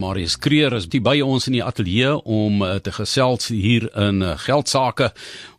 Marius 0.00 0.38
Kreer 0.40 0.72
is 0.72 0.86
by 0.88 1.18
ons 1.20 1.46
in 1.50 1.58
die 1.58 1.64
ateljee 1.64 2.14
om 2.24 2.62
uh, 2.64 2.78
te 2.80 2.92
gesels 2.92 3.50
hier 3.52 3.86
in 4.00 4.22
uh, 4.24 4.32
geldsaake 4.40 5.10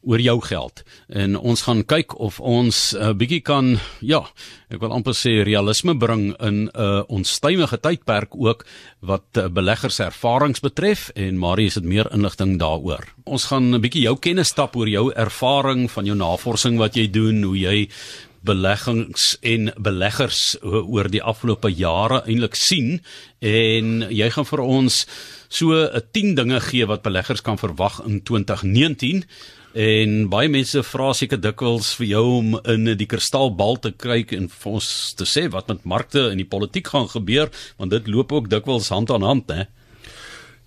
oor 0.02 0.22
jou 0.22 0.38
geld. 0.42 0.82
En 1.14 1.38
ons 1.38 1.62
gaan 1.68 1.84
kyk 1.86 2.16
of 2.18 2.40
ons 2.40 2.94
'n 2.94 2.98
uh, 2.98 3.14
bietjie 3.14 3.42
kan 3.42 3.78
ja, 4.02 4.26
ek 4.74 4.82
wil 4.82 4.94
amper 4.94 5.14
sê 5.14 5.44
realisme 5.46 5.94
bring 5.94 6.34
in 6.42 6.66
'n 6.66 6.70
uh, 6.74 7.04
onstuimige 7.08 7.78
tydperk 7.78 8.34
ook 8.34 8.66
wat 9.00 9.38
uh, 9.38 9.48
beleggers 9.48 10.00
ervarings 10.00 10.60
betref 10.60 11.12
en 11.16 11.38
Marius 11.38 11.76
het 11.76 11.86
meer 11.86 12.10
inligting 12.14 12.58
daaroor. 12.58 13.06
Ons 13.26 13.46
gaan 13.46 13.76
'n 13.76 13.82
bietjie 13.82 14.10
jou 14.10 14.18
kennis 14.18 14.48
stap 14.48 14.76
oor 14.76 14.90
jou 14.90 15.12
ervaring 15.14 15.92
van 15.92 16.06
jou 16.06 16.18
navorsing 16.18 16.78
wat 16.78 16.96
jy 16.96 17.08
doen, 17.10 17.44
hoe 17.44 17.58
jy 17.58 17.90
beleggings 18.42 19.38
en 19.42 19.72
beleggers 19.78 20.56
oor 20.64 21.10
die 21.12 21.22
afgelope 21.22 21.70
jare 21.70 22.24
eintlik 22.26 22.56
sien. 22.58 23.00
En 23.40 24.02
jy 24.10 24.30
gaan 24.34 24.46
vir 24.50 24.62
ons 24.66 25.06
so 25.50 25.74
'n 25.74 26.02
10 26.12 26.36
dinge 26.36 26.60
gee 26.60 26.86
wat 26.86 27.02
beleggers 27.02 27.42
kan 27.42 27.58
verwag 27.58 28.02
in 28.06 28.22
2019 28.24 29.26
en 29.74 30.28
baie 30.30 30.50
mense 30.52 30.84
vra 30.84 31.14
seker 31.16 31.40
dikwels 31.40 31.94
vir 31.96 32.08
jou 32.08 32.24
om 32.40 32.56
in 32.68 32.92
die 32.98 33.08
kristalbal 33.08 33.80
te 33.80 33.92
kyk 33.92 34.34
en 34.36 34.50
vir 34.52 34.72
ons 34.72 35.14
te 35.16 35.24
sê 35.24 35.48
wat 35.52 35.70
met 35.72 35.86
markte 35.88 36.30
en 36.32 36.38
die 36.38 36.48
politiek 36.48 36.88
gaan 36.92 37.08
gebeur 37.08 37.52
want 37.78 37.92
dit 37.92 38.08
loop 38.08 38.32
ook 38.32 38.50
dikwels 38.52 38.90
hand 38.92 39.12
aan 39.12 39.24
hand 39.24 39.50
hè. 39.50 39.64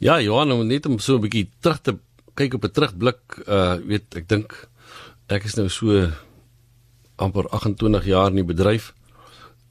Ja 0.00 0.20
Johan 0.20 0.52
om 0.52 0.66
net 0.66 0.86
om 0.86 0.98
so 0.98 1.16
'n 1.16 1.20
bietjie 1.20 1.50
terug 1.60 1.80
te 1.82 1.98
kyk 2.34 2.54
op 2.54 2.64
'n 2.64 2.72
terugblik 2.72 3.20
uh 3.46 3.76
weet 3.84 4.16
ek 4.16 4.28
dink 4.28 4.68
ek 5.28 5.44
is 5.44 5.56
nou 5.56 5.68
so 5.68 6.10
amper 7.16 7.48
28 7.50 8.06
jaar 8.06 8.32
in 8.32 8.42
die 8.42 8.48
bedryf 8.48 8.92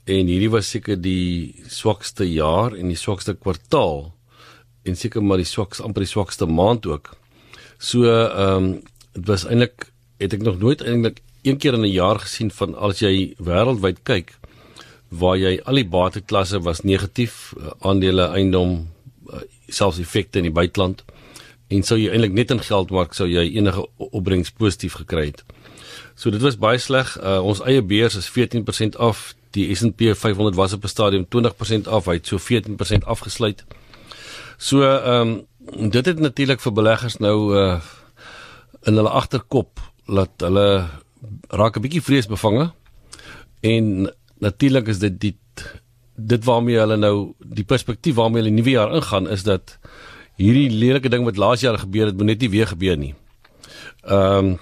en 0.04 0.28
hierdie 0.28 0.52
was 0.52 0.68
seker 0.68 0.96
die 1.00 1.64
swakste 1.68 2.26
jaar 2.28 2.76
en 2.76 2.92
die 2.92 3.00
swakste 3.00 3.34
kwartaal 3.34 4.12
en 4.84 4.96
seker 4.96 5.24
maar 5.24 5.40
die 5.40 5.48
swakste 5.48 5.84
amper 5.84 6.04
die 6.04 6.10
swakste 6.10 6.46
maand 6.46 6.86
ook. 6.86 7.14
So 7.78 8.04
ehm 8.04 8.64
um, 8.64 8.82
dit 9.14 9.28
was 9.30 9.44
eintlik 9.46 9.92
het 10.18 10.34
ek 10.34 10.42
nog 10.42 10.58
nooit 10.58 10.82
eintlik 10.82 11.20
een 11.44 11.58
keer 11.58 11.74
in 11.74 11.84
'n 11.84 11.92
jaar 11.92 12.18
gesien 12.18 12.50
van 12.50 12.74
as 12.74 12.98
jy 12.98 13.34
wêreldwyd 13.38 14.02
kyk 14.02 14.34
waar 15.08 15.36
jy 15.36 15.60
al 15.64 15.74
die 15.74 15.88
bateklasse 15.88 16.60
was 16.60 16.82
negatief, 16.82 17.54
uh, 17.56 17.70
aandele, 17.80 18.26
eiendom, 18.34 18.88
uh, 19.32 19.40
selfs 19.68 19.98
effekte 19.98 20.38
in 20.38 20.44
die 20.44 20.58
buiteland 20.60 21.04
en 21.68 21.82
sou 21.82 21.98
jy 21.98 22.10
eintlik 22.10 22.32
net 22.32 22.50
in 22.50 22.60
geldmark 22.60 23.14
sou 23.14 23.28
jy 23.28 23.44
enige 23.56 23.86
opbrengs 23.96 24.50
positief 24.50 24.98
gekry 25.00 25.26
het. 25.26 25.44
So 26.14 26.30
dit 26.30 26.40
was 26.40 26.58
baie 26.58 26.78
sleg. 26.78 27.16
Uh, 27.20 27.40
ons 27.42 27.60
eie 27.66 27.82
beurs 27.82 28.16
is 28.16 28.30
14% 28.30 28.98
af. 29.02 29.34
Die 29.50 29.74
S&P 29.74 30.14
500 30.14 30.54
was 30.56 30.72
op 30.72 30.84
'n 30.84 30.88
stadium 30.88 31.26
20% 31.28 31.88
af. 31.88 32.04
Hy 32.04 32.12
het 32.12 32.26
so 32.26 32.38
14% 32.38 33.04
afgesluit. 33.04 33.64
So 34.56 34.82
ehm 34.82 35.44
um, 35.70 35.90
dit 35.90 36.06
het 36.06 36.18
natuurlik 36.18 36.60
vir 36.60 36.72
beleggers 36.72 37.16
nou 37.16 37.56
uh 37.56 37.80
in 38.84 38.94
hulle 38.94 39.08
agterkop 39.08 39.80
laat 40.04 40.30
hulle 40.36 40.88
raak 41.48 41.76
'n 41.76 41.80
bietjie 41.80 42.02
vreesbevange. 42.02 42.72
En 43.60 44.12
natuurlik 44.38 44.86
is 44.88 44.98
dit 44.98 45.20
die 45.20 45.36
dit 46.16 46.44
waarmee 46.44 46.78
hulle 46.78 46.96
nou 46.96 47.34
die 47.38 47.64
perspektief 47.64 48.14
waarmee 48.14 48.42
hulle 48.42 48.54
nuwe 48.54 48.70
jaar 48.70 48.94
ingaan 48.94 49.28
is 49.28 49.42
dat 49.42 49.78
hierdie 50.36 50.70
lelike 50.70 51.08
ding 51.08 51.24
wat 51.24 51.36
laas 51.36 51.60
jaar 51.60 51.78
gebeur 51.78 52.06
het, 52.06 52.16
moet 52.16 52.26
net 52.26 52.40
nie 52.40 52.50
weer 52.50 52.66
gebeur 52.66 52.96
nie. 52.96 53.14
Ehm 54.02 54.46
um, 54.46 54.58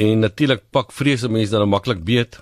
En 0.00 0.22
natuurlik 0.24 0.62
pak 0.72 0.92
vrese 0.96 1.28
mense 1.28 1.52
dan 1.52 1.68
maklik 1.68 2.04
beet. 2.04 2.38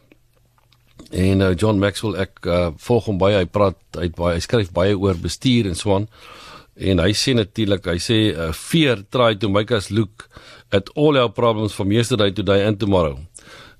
En 1.10 1.40
uh, 1.40 1.54
John 1.56 1.80
Maxwell 1.82 2.18
ek 2.22 2.44
uh, 2.46 2.68
volg 2.84 3.08
hom 3.10 3.18
baie, 3.18 3.38
hy 3.40 3.48
praat 3.50 3.78
uit 3.96 4.14
baie, 4.18 4.36
hy 4.36 4.44
skryf 4.44 4.70
baie 4.76 4.94
oor 4.98 5.18
bestuur 5.18 5.70
en 5.70 5.78
so 5.78 5.96
aan. 5.96 6.06
En 6.78 7.02
hy 7.02 7.10
sê 7.16 7.34
natuurlik, 7.34 7.88
hy 7.90 7.98
sê 8.02 8.18
uh, 8.30 8.52
fear 8.54 9.02
try 9.10 9.32
to 9.40 9.50
make 9.50 9.74
us 9.74 9.90
look 9.90 10.28
at 10.70 10.92
all 10.94 11.18
our 11.18 11.32
problems 11.32 11.74
from 11.74 11.90
yesterday 11.94 12.30
to 12.30 12.44
today 12.44 12.62
and 12.66 12.78
tomorrow. 12.78 13.16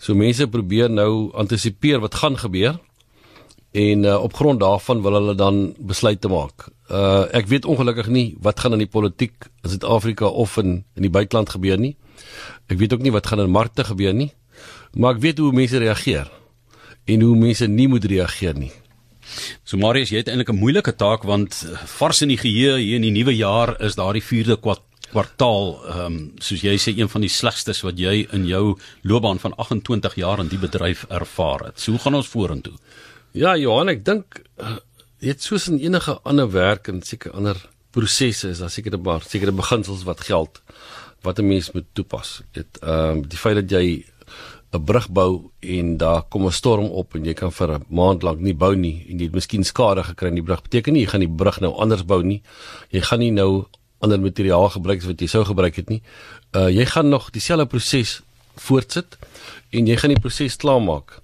So 0.03 0.17
mense 0.19 0.47
probeer 0.51 0.91
nou 0.91 1.31
antisipeer 1.39 2.03
wat 2.03 2.19
gaan 2.19 2.39
gebeur 2.39 2.79
en 3.79 4.05
uh, 4.05 4.17
op 4.23 4.35
grond 4.35 4.61
daarvan 4.61 5.03
wil 5.05 5.19
hulle 5.19 5.35
dan 5.39 5.63
besluite 5.79 6.31
maak. 6.33 6.71
Uh 6.89 7.27
ek 7.37 7.51
weet 7.51 7.69
ongelukkig 7.69 8.09
nie 8.09 8.29
wat 8.43 8.63
gaan 8.65 8.79
in 8.79 8.87
die 8.87 8.91
politiek 8.91 9.51
in 9.63 9.75
Suid-Afrika 9.75 10.27
of 10.27 10.57
in 10.57 10.85
in 10.97 11.05
die 11.05 11.13
buiteland 11.13 11.53
gebeur 11.53 11.79
nie. 11.79 11.95
Ek 12.69 12.79
weet 12.79 12.93
ook 12.93 13.05
nie 13.05 13.13
wat 13.13 13.27
gaan 13.27 13.41
in 13.41 13.51
markte 13.51 13.85
gebeur 13.85 14.13
nie, 14.13 14.33
maar 14.93 15.17
ek 15.17 15.23
weet 15.23 15.39
hoe 15.39 15.53
mense 15.53 15.79
reageer 15.79 16.29
en 17.09 17.25
hoe 17.25 17.37
mense 17.37 17.67
nie 17.67 17.89
moet 17.89 18.05
reageer 18.05 18.59
nie. 18.59 18.73
So 19.65 19.77
Marius, 19.81 20.13
jy 20.13 20.23
het 20.23 20.29
eintlik 20.29 20.51
'n 20.53 20.61
moeilike 20.61 20.93
taak 20.97 21.25
want 21.25 21.65
vars 21.99 22.23
in 22.23 22.29
die 22.29 22.41
geheue 22.41 22.79
hier 22.79 22.97
in 22.97 23.03
die 23.03 23.17
nuwe 23.17 23.37
jaar 23.37 23.77
is 23.81 23.97
daardie 23.97 24.23
4de 24.23 24.57
kwartaal, 25.13 25.81
ehm 25.85 26.07
um, 26.07 26.33
soos 26.41 26.63
jy 26.63 26.77
sê 26.77 26.97
een 26.97 27.09
van 27.09 27.21
die 27.21 27.33
slegstes 27.33 27.83
wat 27.83 27.99
jy 27.99 28.27
in 28.33 28.47
jou 28.47 28.79
loopbaan 29.03 29.39
van 29.39 29.55
28 29.57 30.15
jaar 30.15 30.41
in 30.41 30.49
die 30.49 30.59
bedryf 30.59 31.07
ervaar 31.09 31.65
het. 31.69 31.81
So 31.81 31.93
hoe 31.93 32.01
gaan 32.01 32.15
ons 32.15 32.29
vorentoe? 32.29 32.77
Ja, 33.33 33.57
Johan, 33.57 33.89
ek 33.89 34.05
dink 34.05 34.43
jy 35.21 35.29
het 35.29 35.43
soos 35.43 35.69
in 35.69 35.79
enige 35.79 36.19
ander 36.25 36.51
werk 36.51 36.89
en 36.89 37.03
seker 37.03 37.33
ander 37.33 37.57
prosesse 37.91 38.49
is 38.49 38.59
daar 38.59 38.71
seker 38.71 38.93
'n 38.93 39.03
paar 39.03 39.23
sekere 39.23 39.53
beginsels 39.53 40.05
wat 40.05 40.21
geld 40.21 40.61
wat 41.23 41.39
'n 41.39 41.47
mens 41.47 41.73
moet 41.73 41.85
toepas. 41.93 42.43
Dit 42.53 42.79
ehm 42.81 43.17
um, 43.17 43.29
die 43.29 43.39
feit 43.39 43.55
dat 43.55 43.71
jy 43.71 44.05
'n 44.71 44.85
brug 44.85 45.09
bou 45.09 45.51
en 45.61 45.97
daar 45.97 46.23
kom 46.29 46.47
'n 46.47 46.53
storm 46.53 46.85
op 46.85 47.15
en 47.15 47.25
jy 47.25 47.33
kan 47.35 47.53
vir 47.53 47.73
'n 47.73 47.85
maand 47.89 48.23
lank 48.23 48.41
nie 48.41 48.55
bou 48.55 48.75
nie 48.77 49.07
en 49.09 49.19
jy 49.19 49.25
het 49.25 49.35
miskien 49.35 49.65
skade 49.65 50.03
gekry 50.03 50.29
in 50.29 50.35
die 50.35 50.43
brug, 50.43 50.63
beteken 50.63 50.93
nie 50.93 51.03
jy 51.03 51.09
gaan 51.09 51.21
die 51.21 51.37
brug 51.37 51.61
nou 51.61 51.73
anders 51.73 52.05
bou 52.05 52.23
nie. 52.23 52.43
Jy 52.91 53.01
gaan 53.01 53.19
nie 53.19 53.31
nou 53.31 53.67
ander 53.99 54.21
materiaal 54.21 54.69
gebruik 54.69 55.03
wat 55.03 55.21
jy 55.21 55.27
sou 55.27 55.45
gebruik 55.45 55.77
het 55.77 55.89
nie. 55.89 56.03
Uh 56.53 56.69
jy 56.69 56.85
gaan 56.85 57.09
nog 57.09 57.31
dieselfde 57.31 57.67
proses 57.67 58.21
voortsit 58.57 59.19
en 59.71 59.87
jy 59.87 59.97
gaan 59.97 60.11
die 60.15 60.21
proses 60.21 60.57
klaarmaak. 60.57 61.21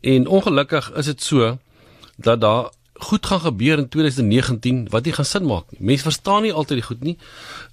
En 0.00 0.26
ongelukkig 0.26 0.92
is 0.96 1.06
dit 1.06 1.22
so 1.22 1.58
dat 2.16 2.40
daar 2.40 2.70
goed 3.02 3.26
gaan 3.26 3.40
gebeur 3.40 3.78
in 3.78 3.88
2019 3.88 4.86
wat 4.92 5.04
nie 5.04 5.12
gaan 5.12 5.28
sin 5.28 5.46
maak 5.46 5.70
nie. 5.70 5.80
Mense 5.92 6.06
verstaan 6.08 6.42
nie 6.46 6.52
altyd 6.52 6.80
die 6.80 6.86
goed 6.86 7.02
nie. 7.02 7.16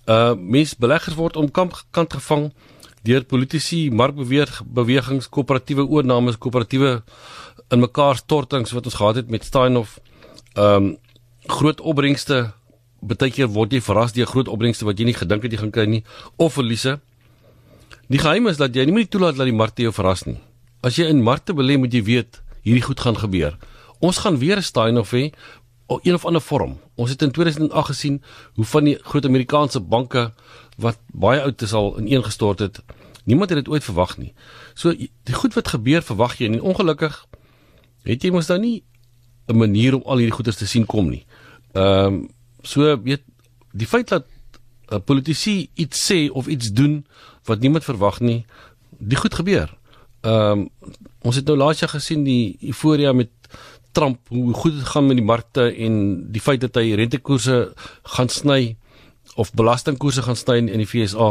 Uh 0.06 0.36
mense 0.36 0.76
beleggers 0.80 1.18
word 1.18 1.38
om 1.38 1.52
kamp 1.52 1.78
kant 1.92 2.14
gevang 2.14 2.52
deur 3.08 3.24
politici, 3.24 3.90
markbewegings, 3.90 5.30
koöperatiewe 5.32 5.88
oornames, 5.88 6.38
koöperatiewe 6.38 7.02
in 7.70 7.80
mekaar 7.80 8.18
stortings 8.20 8.74
wat 8.76 8.90
ons 8.90 8.98
gehad 9.00 9.22
het 9.22 9.30
met 9.30 9.46
Steinhoff. 9.46 10.00
Um 10.56 10.98
groot 11.50 11.82
opbrengste 11.82 12.50
baie 13.02 13.32
keer 13.32 13.48
word 13.48 13.74
jy 13.74 13.80
verras 13.82 14.14
deur 14.14 14.28
groot 14.28 14.50
opbrengste 14.52 14.86
wat 14.86 15.00
jy 15.00 15.08
nie 15.08 15.16
gedink 15.16 15.46
het 15.46 15.54
jy 15.54 15.62
gaan 15.62 15.72
kry 15.72 15.86
nie 15.88 16.04
of 16.38 16.58
verliese. 16.58 17.00
Die 18.10 18.20
geheim 18.20 18.50
is 18.50 18.60
dat 18.60 18.76
jy 18.76 18.86
nie 18.86 18.96
moet 18.96 19.12
toelaat 19.12 19.38
dat 19.38 19.48
die 19.48 19.56
markte 19.56 19.86
jou 19.86 19.94
verras 19.96 20.26
nie. 20.26 20.40
As 20.84 20.98
jy 20.98 21.10
in 21.12 21.24
markte 21.24 21.54
belê, 21.54 21.78
moet 21.78 21.94
jy 21.94 22.02
weet 22.04 22.40
hierdie 22.66 22.84
goed 22.84 23.00
gaan 23.00 23.18
gebeur. 23.20 23.58
Ons 24.00 24.18
gaan 24.18 24.38
weer 24.38 24.58
'n 24.58 24.64
Steinhoff 24.64 25.12
hê 25.12 25.32
op 25.86 26.06
een 26.06 26.14
of 26.14 26.26
ander 26.26 26.42
vorm. 26.42 26.80
Ons 26.96 27.10
het 27.10 27.22
in 27.22 27.32
2008 27.32 27.86
gesien 27.86 28.24
hoe 28.54 28.66
van 28.66 28.84
die 28.84 28.98
groot 29.02 29.26
Amerikaanse 29.26 29.80
banke 29.80 30.34
wat 30.78 30.98
baie 31.14 31.42
oud 31.42 31.62
is 31.62 31.74
al 31.74 32.00
ineengestort 32.00 32.60
het. 32.60 32.82
Niemand 33.24 33.50
het 33.50 33.66
dit 33.66 33.74
ooit 33.74 33.84
verwag 33.84 34.18
nie. 34.18 34.34
So 34.74 34.94
die 35.24 35.34
goed 35.34 35.54
wat 35.54 35.68
gebeur 35.68 36.02
verwag 36.02 36.38
jy 36.38 36.46
en 36.46 36.62
ongelukkig 36.62 37.26
het 38.04 38.24
jy 38.24 38.32
mos 38.32 38.48
nou 38.48 38.60
nie 38.60 38.84
'n 39.48 39.58
manier 39.58 39.96
om 39.96 40.04
al 40.06 40.18
hierdie 40.18 40.36
goeders 40.36 40.58
te 40.58 40.68
sien 40.68 40.86
kom 40.86 41.10
nie. 41.10 41.26
Ehm 41.74 42.06
um, 42.06 42.30
so 42.62 43.02
weet 43.02 43.24
die 43.72 43.88
feit 43.88 44.08
dat 44.08 44.26
'n 44.26 44.96
uh, 44.96 45.00
politisie 45.00 45.70
iets 45.74 46.12
sê 46.12 46.30
of 46.32 46.48
iets 46.48 46.72
doen 46.72 47.06
wat 47.44 47.60
niemand 47.60 47.84
verwag 47.84 48.20
nie, 48.20 48.46
die 48.98 49.18
goed 49.18 49.34
gebeur. 49.34 49.78
Ehm 50.22 50.60
um, 50.60 50.70
ons 51.22 51.36
het 51.36 51.46
nou 51.46 51.58
laas 51.58 51.80
jaar 51.80 51.90
gesien 51.90 52.24
die 52.24 52.58
euforia 52.62 53.14
met 53.14 53.30
Trump 53.92 54.28
hoe 54.28 54.54
goed 54.54 54.76
dit 54.78 54.86
gaan 54.86 55.08
met 55.08 55.18
die 55.18 55.26
markte 55.26 55.70
en 55.76 55.96
die 56.32 56.42
feit 56.42 56.62
dat 56.62 56.76
hy 56.76 56.94
rentekoerse 57.00 57.74
gaan 58.16 58.30
sny 58.30 58.76
of 59.36 59.54
belastingkoerse 59.54 60.22
gaan 60.22 60.38
sny 60.38 60.60
in 60.62 60.82
die 60.82 60.88
FSA. 60.90 61.30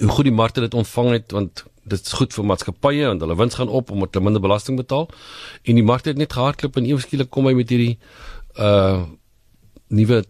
Hoe 0.00 0.12
goed 0.12 0.28
die 0.28 0.34
markte 0.34 0.60
dit 0.60 0.74
ontvang 0.74 1.10
het 1.10 1.32
want 1.32 1.64
dit 1.86 2.00
is 2.00 2.16
goed 2.18 2.34
vir 2.34 2.46
maatskappye 2.50 3.06
want 3.06 3.22
hulle 3.22 3.36
wins 3.38 3.54
gaan 3.58 3.70
op 3.70 3.90
omdat 3.94 4.14
hulle 4.14 4.26
minder 4.28 4.42
belasting 4.42 4.78
betaal 4.80 5.06
en 5.62 5.78
die 5.78 5.86
markte 5.86 6.10
het 6.10 6.18
net 6.18 6.34
gehardloop 6.34 6.76
en 6.80 6.88
eweskielik 6.90 7.30
kom 7.30 7.46
hy 7.46 7.54
met 7.58 7.70
hierdie 7.70 7.94
uh 8.58 9.06
nuwe 9.86 10.24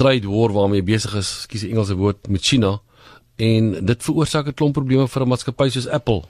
trade 0.00 0.24
war 0.26 0.54
waarmee 0.54 0.82
besig 0.82 1.12
is, 1.20 1.44
die 1.52 1.68
Engelse 1.68 1.98
woord 2.00 2.30
met 2.32 2.42
China 2.42 2.78
en 3.36 3.74
dit 3.84 4.06
veroorsaak 4.06 4.48
'n 4.48 4.56
klomp 4.56 4.74
probleme 4.74 5.08
vir 5.08 5.22
'n 5.22 5.28
maatskappy 5.28 5.68
soos 5.68 5.88
Apple 5.88 6.22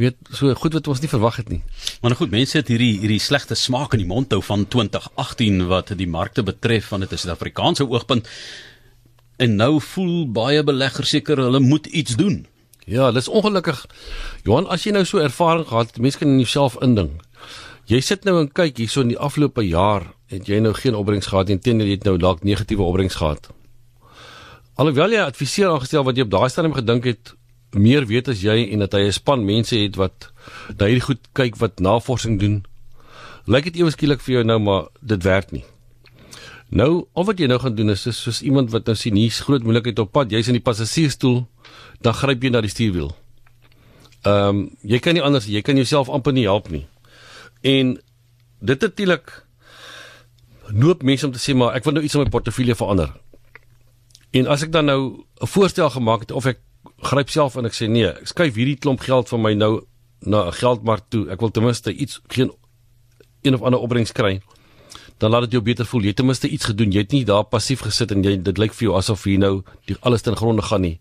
weet 0.00 0.16
so 0.32 0.52
goed 0.56 0.72
wat 0.72 0.88
ons 0.88 1.00
nie 1.02 1.10
verwag 1.10 1.36
het 1.42 1.50
nie. 1.52 1.60
Maar 2.00 2.14
nou 2.14 2.18
goed, 2.22 2.30
mense 2.32 2.56
het 2.56 2.70
hierdie 2.72 2.94
hierdie 3.02 3.20
slegte 3.20 3.56
smaak 3.58 3.92
in 3.92 4.02
die 4.04 4.08
mond 4.08 4.32
hou 4.32 4.40
van 4.44 4.64
2018 4.68 5.66
wat 5.68 5.92
die 5.98 6.08
markte 6.08 6.44
betref 6.46 6.88
van 6.92 7.04
dit 7.04 7.12
is 7.12 7.24
'n 7.24 7.28
Suid-Afrikaanse 7.28 7.88
oogpunt. 7.88 8.28
En 9.36 9.56
nou 9.56 9.80
voel 9.80 10.32
baie 10.32 10.62
beleggers 10.62 11.08
seker 11.08 11.36
hulle 11.36 11.60
moet 11.60 11.86
iets 11.86 12.16
doen. 12.16 12.46
Ja, 12.84 13.12
dis 13.12 13.28
ongelukkig. 13.28 13.86
Johan, 14.44 14.66
as 14.66 14.84
jy 14.84 14.92
nou 14.92 15.04
so 15.04 15.18
ervaring 15.18 15.66
gehad 15.66 15.86
het, 15.86 15.98
mense 15.98 16.18
kan 16.18 16.28
in 16.28 16.42
jouself 16.42 16.76
indink. 16.82 17.22
Jy 17.86 18.00
sit 18.00 18.24
nou 18.24 18.40
en 18.40 18.52
kyk 18.52 18.76
hierso 18.76 19.00
in 19.00 19.08
die 19.08 19.18
afgelope 19.18 19.62
jaar 19.66 20.14
het 20.26 20.46
jy 20.48 20.58
nou 20.58 20.72
geen 20.74 20.94
opbrengs 20.94 21.26
gehad 21.26 21.48
nie, 21.48 21.58
teenoor 21.58 21.86
jy 21.86 21.98
het 21.98 22.04
nou 22.04 22.16
dalk 22.16 22.44
negatiewe 22.46 22.82
opbrengs 22.82 23.14
gehad. 23.14 23.50
Alhoewel 24.80 25.12
jy 25.12 25.20
adviseer 25.20 25.68
aangestel 25.68 26.04
wat 26.04 26.16
jy 26.16 26.22
op 26.22 26.30
daai 26.30 26.48
stadium 26.48 26.74
gedink 26.74 27.04
het 27.04 27.34
meer 27.74 28.06
weet 28.06 28.28
as 28.28 28.42
jy 28.42 28.68
en 28.72 28.84
dat 28.84 28.92
hy 28.92 29.06
'n 29.06 29.12
span 29.12 29.44
mense 29.44 29.76
het 29.76 29.96
wat 29.96 30.32
na 30.78 30.86
hierdie 30.86 31.08
goed 31.08 31.28
kyk 31.32 31.56
wat 31.56 31.80
navorsing 31.80 32.38
doen. 32.40 32.64
Lyk 33.46 33.64
dit 33.64 33.76
ewe 33.76 33.90
skielik 33.90 34.20
vir 34.20 34.34
jou 34.34 34.44
nou 34.44 34.58
maar 34.58 34.88
dit 35.00 35.22
werk 35.22 35.52
nie. 35.52 35.64
Nou, 36.68 37.06
al 37.12 37.24
wat 37.24 37.38
jy 37.38 37.46
nou 37.46 37.58
gaan 37.58 37.74
doen 37.74 37.90
is 37.90 38.02
soos 38.02 38.42
iemand 38.42 38.70
wat 38.70 38.86
nou 38.86 38.96
sien 38.96 39.16
hier's 39.16 39.40
groot 39.40 39.62
moeilikheid 39.62 39.98
op 39.98 40.12
pad, 40.12 40.30
jy's 40.30 40.48
in 40.48 40.56
die 40.56 40.64
passasiersstoel, 40.64 41.46
dan 42.00 42.14
gryp 42.14 42.42
jy 42.42 42.50
na 42.50 42.60
die 42.60 42.70
stuurwiel. 42.70 43.12
Ehm 44.22 44.48
um, 44.48 44.70
jy 44.82 44.98
kan 44.98 45.14
nie 45.14 45.22
anders, 45.22 45.46
jy 45.46 45.60
kan 45.62 45.76
jouself 45.76 46.08
amper 46.08 46.32
nie 46.32 46.46
help 46.48 46.70
nie. 46.70 46.86
En 47.62 48.00
dit 48.60 48.80
natuurlik 48.80 49.44
noop 50.70 51.02
mense 51.02 51.26
om 51.26 51.32
te 51.32 51.42
sê 51.42 51.54
maar 51.54 51.74
ek 51.74 51.84
wil 51.84 51.92
nou 51.92 52.04
iets 52.04 52.14
in 52.14 52.22
my 52.22 52.30
portefeulje 52.30 52.74
verander. 52.74 53.12
En 54.32 54.46
as 54.46 54.62
ek 54.62 54.72
dan 54.72 54.88
nou 54.88 55.24
'n 55.42 55.46
voorstel 55.46 55.90
gemaak 55.90 56.20
het 56.20 56.30
of 56.30 56.46
ek 56.46 56.58
gryp 57.02 57.30
self 57.30 57.56
en 57.56 57.66
ek 57.66 57.74
sê 57.74 57.88
nee, 57.90 58.08
ek 58.08 58.30
skuif 58.30 58.54
hierdie 58.54 58.78
klomp 58.78 59.00
geld 59.00 59.28
van 59.28 59.42
my 59.42 59.54
nou 59.54 59.86
na 60.20 60.46
'n 60.46 60.52
geldmark 60.52 61.08
toe. 61.08 61.28
Ek 61.30 61.40
wil 61.40 61.50
ten 61.50 61.64
minste 61.64 61.92
iets 61.92 62.20
geen 62.28 62.52
een 63.42 63.54
of 63.54 63.62
ander 63.62 63.80
opbrengs 63.80 64.12
kry. 64.12 64.40
Dan 65.18 65.30
laat 65.30 65.42
dit 65.42 65.52
jou 65.52 65.62
beter 65.62 65.86
voel. 65.86 66.00
Jy 66.00 66.06
het 66.06 66.16
ten 66.16 66.26
minste 66.26 66.48
iets 66.48 66.64
gedoen. 66.64 66.92
Jy 66.92 66.98
het 66.98 67.12
nie 67.12 67.24
daar 67.24 67.44
passief 67.44 67.80
gesit 67.80 68.10
en 68.10 68.22
jy 68.22 68.42
dit 68.42 68.58
lyk 68.58 68.72
vir 68.72 68.88
jou 68.88 68.96
asof 68.96 69.24
hier 69.24 69.38
nou 69.38 69.62
die 69.86 69.96
alles 70.00 70.22
ten 70.22 70.36
gronde 70.36 70.62
gaan 70.62 70.80
nie. 70.80 71.00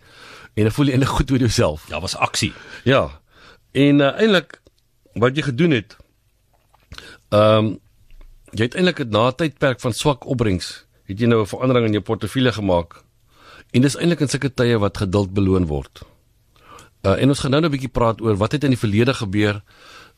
En 0.56 0.64
dan 0.64 0.72
voel 0.72 0.86
jy 0.86 0.92
eintlik 0.92 1.10
goed 1.10 1.32
oor 1.32 1.38
jouself. 1.38 1.86
Ja, 1.90 2.00
was 2.00 2.16
aksie. 2.16 2.54
Ja. 2.84 3.22
En 3.72 4.00
uh, 4.00 4.14
eintlik 4.18 4.62
wat 5.14 5.36
jy 5.36 5.44
gedoen 5.44 5.72
het 5.72 5.98
ehm 7.32 7.66
um, 7.66 7.80
jy 8.52 8.68
het 8.68 8.76
eintlik 8.76 9.00
'n 9.00 9.10
na 9.10 9.32
tydperk 9.32 9.80
van 9.80 9.94
swak 9.94 10.26
opbrengs 10.28 10.86
het 11.08 11.20
jy 11.20 11.28
nou 11.28 11.42
'n 11.42 11.48
verandering 11.48 11.86
in 11.86 11.92
jou 11.92 12.04
portefeulje 12.04 12.52
gemaak 12.52 13.04
En 13.72 13.86
dis 13.86 13.96
eintlik 13.96 14.26
in 14.26 14.32
sulke 14.32 14.52
tye 14.52 14.80
wat 14.84 15.00
geduld 15.04 15.34
beloon 15.34 15.68
word. 15.70 16.04
Uh 17.08 17.16
en 17.18 17.32
ons 17.34 17.40
gaan 17.40 17.52
nou 17.52 17.62
'n 17.64 17.72
bietjie 17.72 17.96
praat 17.98 18.22
oor 18.22 18.36
wat 18.38 18.52
het 18.52 18.64
in 18.64 18.76
die 18.76 18.84
verlede 18.84 19.14
gebeur 19.14 19.62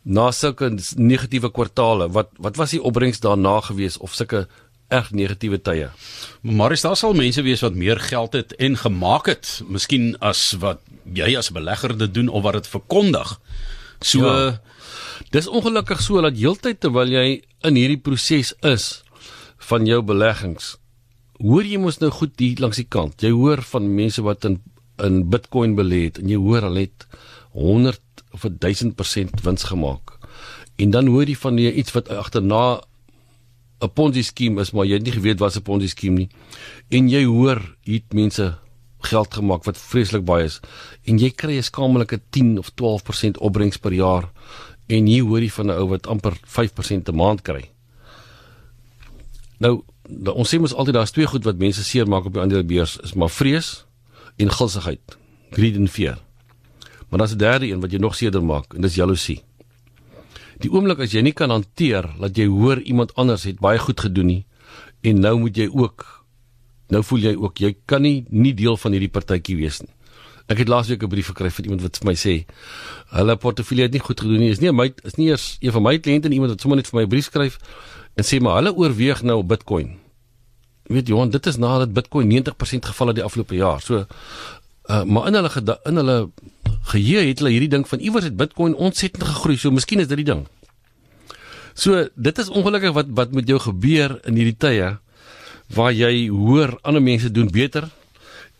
na 0.04 0.32
sulke 0.32 0.74
negatiewe 0.96 1.52
kwartaale. 1.52 2.10
Wat 2.12 2.30
wat 2.38 2.56
was 2.56 2.72
die 2.72 2.82
opbrengs 2.82 3.20
daarna 3.20 3.62
gewees 3.62 3.98
of 3.98 4.14
sulke 4.14 4.48
erg 4.90 5.12
negatiewe 5.12 5.62
tye? 5.62 5.90
Maar 6.42 6.72
is 6.72 6.82
daar 6.82 6.98
sal 6.98 7.14
mense 7.14 7.42
wees 7.42 7.62
wat 7.62 7.74
meer 7.74 8.00
geld 8.00 8.34
het 8.34 8.54
en 8.54 8.78
gemaak 8.78 9.26
het, 9.26 9.62
miskien 9.68 10.18
as 10.20 10.52
wat 10.60 10.82
jy 11.14 11.38
as 11.38 11.52
belegger 11.52 11.98
dit 11.98 12.14
doen 12.14 12.28
of 12.28 12.44
wat 12.44 12.54
dit 12.54 12.68
verkondig. 12.68 13.40
So 14.02 14.28
ja. 14.28 14.62
dis 15.32 15.48
ongelukkig 15.48 16.02
so 16.02 16.22
dat 16.22 16.38
heeltyd 16.38 16.80
terwyl 16.80 17.08
jy 17.08 17.44
in 17.62 17.76
hierdie 17.76 18.02
proses 18.02 18.54
is 18.62 19.04
van 19.58 19.86
jou 19.86 20.02
beleggings 20.02 20.78
hoor 21.39 21.65
jy 21.65 21.77
mos 21.77 22.00
nou 22.00 22.12
goed 22.12 22.39
hier 22.39 22.59
langs 22.59 22.77
die 22.77 22.88
kant. 22.89 23.21
Jy 23.21 23.31
hoor 23.31 23.62
van 23.62 23.95
mense 23.95 24.21
wat 24.21 24.45
in 24.45 24.62
in 25.01 25.24
Bitcoin 25.30 25.74
belê 25.75 26.03
het 26.06 26.19
en 26.21 26.30
jy 26.30 26.38
hoor 26.38 26.62
hulle 26.68 26.83
het 26.85 27.07
100 27.57 28.21
of 28.38 28.45
1000% 28.45 29.41
wins 29.41 29.63
gemaak. 29.63 30.19
En 30.77 30.91
dan 30.94 31.07
hoor 31.09 31.25
jy 31.25 31.35
van 31.35 31.57
iets 31.57 31.91
wat 31.97 32.09
agterna 32.09 32.81
'n 33.81 33.89
Ponzi 33.94 34.24
skema 34.24 34.62
is, 34.62 34.71
maar 34.71 34.85
jy 34.85 34.94
het 34.94 35.03
nie 35.03 35.18
geweet 35.18 35.39
wat 35.39 35.56
'n 35.56 35.62
Ponzi 35.62 35.88
skema 35.88 36.18
nie. 36.18 36.30
En 36.89 37.09
jy 37.09 37.25
hoor 37.25 37.75
hier 37.83 38.01
mense 38.13 38.57
geld 39.01 39.33
gemaak 39.33 39.63
wat 39.63 39.77
vreeslik 39.77 40.24
baie 40.25 40.45
is 40.45 40.59
en 41.03 41.19
jy 41.19 41.30
kry 41.31 41.57
'n 41.57 41.63
skamelike 41.63 42.21
10 42.30 42.57
of 42.57 42.71
12% 42.75 43.38
opbrengs 43.38 43.77
per 43.77 43.94
jaar 43.94 44.31
en 44.88 45.06
hier 45.06 45.24
hoor 45.24 45.41
jy 45.41 45.50
van 45.50 45.68
'n 45.68 45.77
ou 45.77 45.88
wat 45.89 46.07
amper 46.07 46.33
5% 46.45 47.09
'n 47.09 47.15
maand 47.15 47.41
kry. 47.41 47.69
Nou 49.59 49.83
ons 50.10 50.50
sê 50.50 50.60
mos 50.60 50.74
altyd 50.74 50.98
daar's 50.98 51.12
twee 51.12 51.28
goed 51.28 51.46
wat 51.48 51.58
mense 51.58 51.84
seermaak 51.84 52.26
op 52.28 52.34
die 52.34 52.42
aandelebeurs 52.42 52.98
is 53.04 53.14
maar 53.14 53.32
vrees 53.32 53.86
en 54.38 54.52
gulsigheid, 54.52 55.18
greed 55.52 55.76
en 55.80 55.88
fear. 55.88 56.20
Maar 57.10 57.20
daar's 57.20 57.34
'n 57.34 57.38
derde 57.38 57.68
een 57.68 57.80
wat 57.80 57.92
jy 57.92 58.00
nog 58.00 58.16
seerder 58.16 58.44
maak 58.44 58.74
en 58.74 58.82
dis 58.82 58.96
jaloesie. 58.96 59.44
Die 60.58 60.72
oomblik 60.72 61.00
as 61.00 61.12
jy 61.12 61.22
nie 61.22 61.34
kan 61.34 61.50
hanteer 61.50 62.10
dat 62.20 62.38
jy 62.38 62.48
hoor 62.48 62.80
iemand 62.82 63.16
anders 63.16 63.44
het 63.44 63.60
baie 63.60 63.80
goed 63.80 64.00
gedoen 64.00 64.26
nie 64.26 64.46
en 65.02 65.20
nou 65.20 65.40
moet 65.40 65.56
jy 65.58 65.70
ook 65.72 66.26
nou 66.88 67.04
voel 67.04 67.20
jy 67.20 67.36
ook 67.36 67.58
jy 67.58 67.76
kan 67.86 68.02
nie 68.02 68.26
nie 68.30 68.54
deel 68.54 68.78
van 68.78 68.92
hierdie 68.92 69.12
partytjie 69.12 69.56
wees 69.56 69.82
nie. 69.82 69.92
Ek 70.48 70.58
het 70.58 70.68
laasweek 70.68 71.04
'n 71.04 71.10
brief 71.10 71.28
gekry 71.28 71.50
van 71.50 71.64
iemand 71.64 71.82
wat 71.82 71.98
vir 71.98 72.08
my 72.08 72.16
sê 72.16 72.46
hulle 73.12 73.36
portefeulje 73.36 73.84
het 73.84 73.94
nie 73.94 74.00
goed 74.00 74.20
gedoen 74.20 74.40
nie. 74.40 74.50
Is 74.50 74.60
nie 74.60 74.72
my 74.72 74.94
is 75.04 75.16
nie 75.16 75.28
eers 75.28 75.58
een 75.60 75.72
van 75.72 75.84
my 75.84 75.98
kliënte 75.98 76.28
en 76.28 76.34
iemand 76.34 76.52
wat 76.52 76.62
sommer 76.62 76.78
net 76.78 76.88
vir 76.88 77.00
my 77.00 77.04
'n 77.06 77.10
brief 77.10 77.26
skryf 77.26 77.58
en 78.15 78.27
sê 78.27 78.39
maar 78.39 78.62
hulle 78.62 78.74
oorweeg 78.75 79.24
nou 79.25 79.42
Bitcoin. 79.44 79.95
Weet 80.92 81.07
Johan, 81.07 81.31
dit 81.31 81.45
is 81.45 81.57
nadat 81.57 81.94
Bitcoin 81.94 82.30
90% 82.31 82.89
geval 82.92 83.07
het 83.13 83.21
die 83.21 83.25
afgelope 83.25 83.56
jaar. 83.56 83.81
So 83.81 84.04
uh, 84.04 85.04
maar 85.04 85.27
in 85.27 85.39
hulle 85.39 85.80
in 85.89 86.01
hulle 86.01 86.18
geheue 86.92 87.27
het 87.30 87.39
hulle 87.39 87.54
hierdie 87.56 87.71
ding 87.71 87.88
van 87.88 88.00
iewers 88.00 88.27
het 88.27 88.38
Bitcoin 88.38 88.75
ontsettend 88.75 89.24
gegroei. 89.24 89.57
So 89.57 89.71
miskien 89.71 90.04
is 90.04 90.12
dit 90.12 90.19
die 90.21 90.30
ding. 90.33 90.45
So 91.74 92.07
dit 92.13 92.38
is 92.38 92.50
ongelukkig 92.50 92.94
wat 92.94 93.10
wat 93.18 93.33
met 93.33 93.48
jou 93.50 93.60
gebeur 93.60 94.19
in 94.27 94.38
hierdie 94.38 94.57
tye 94.57 94.94
waar 95.74 95.94
jy 95.95 96.30
hoor 96.30 96.77
ander 96.83 97.01
mense 97.01 97.31
doen 97.31 97.50
beter 97.50 97.88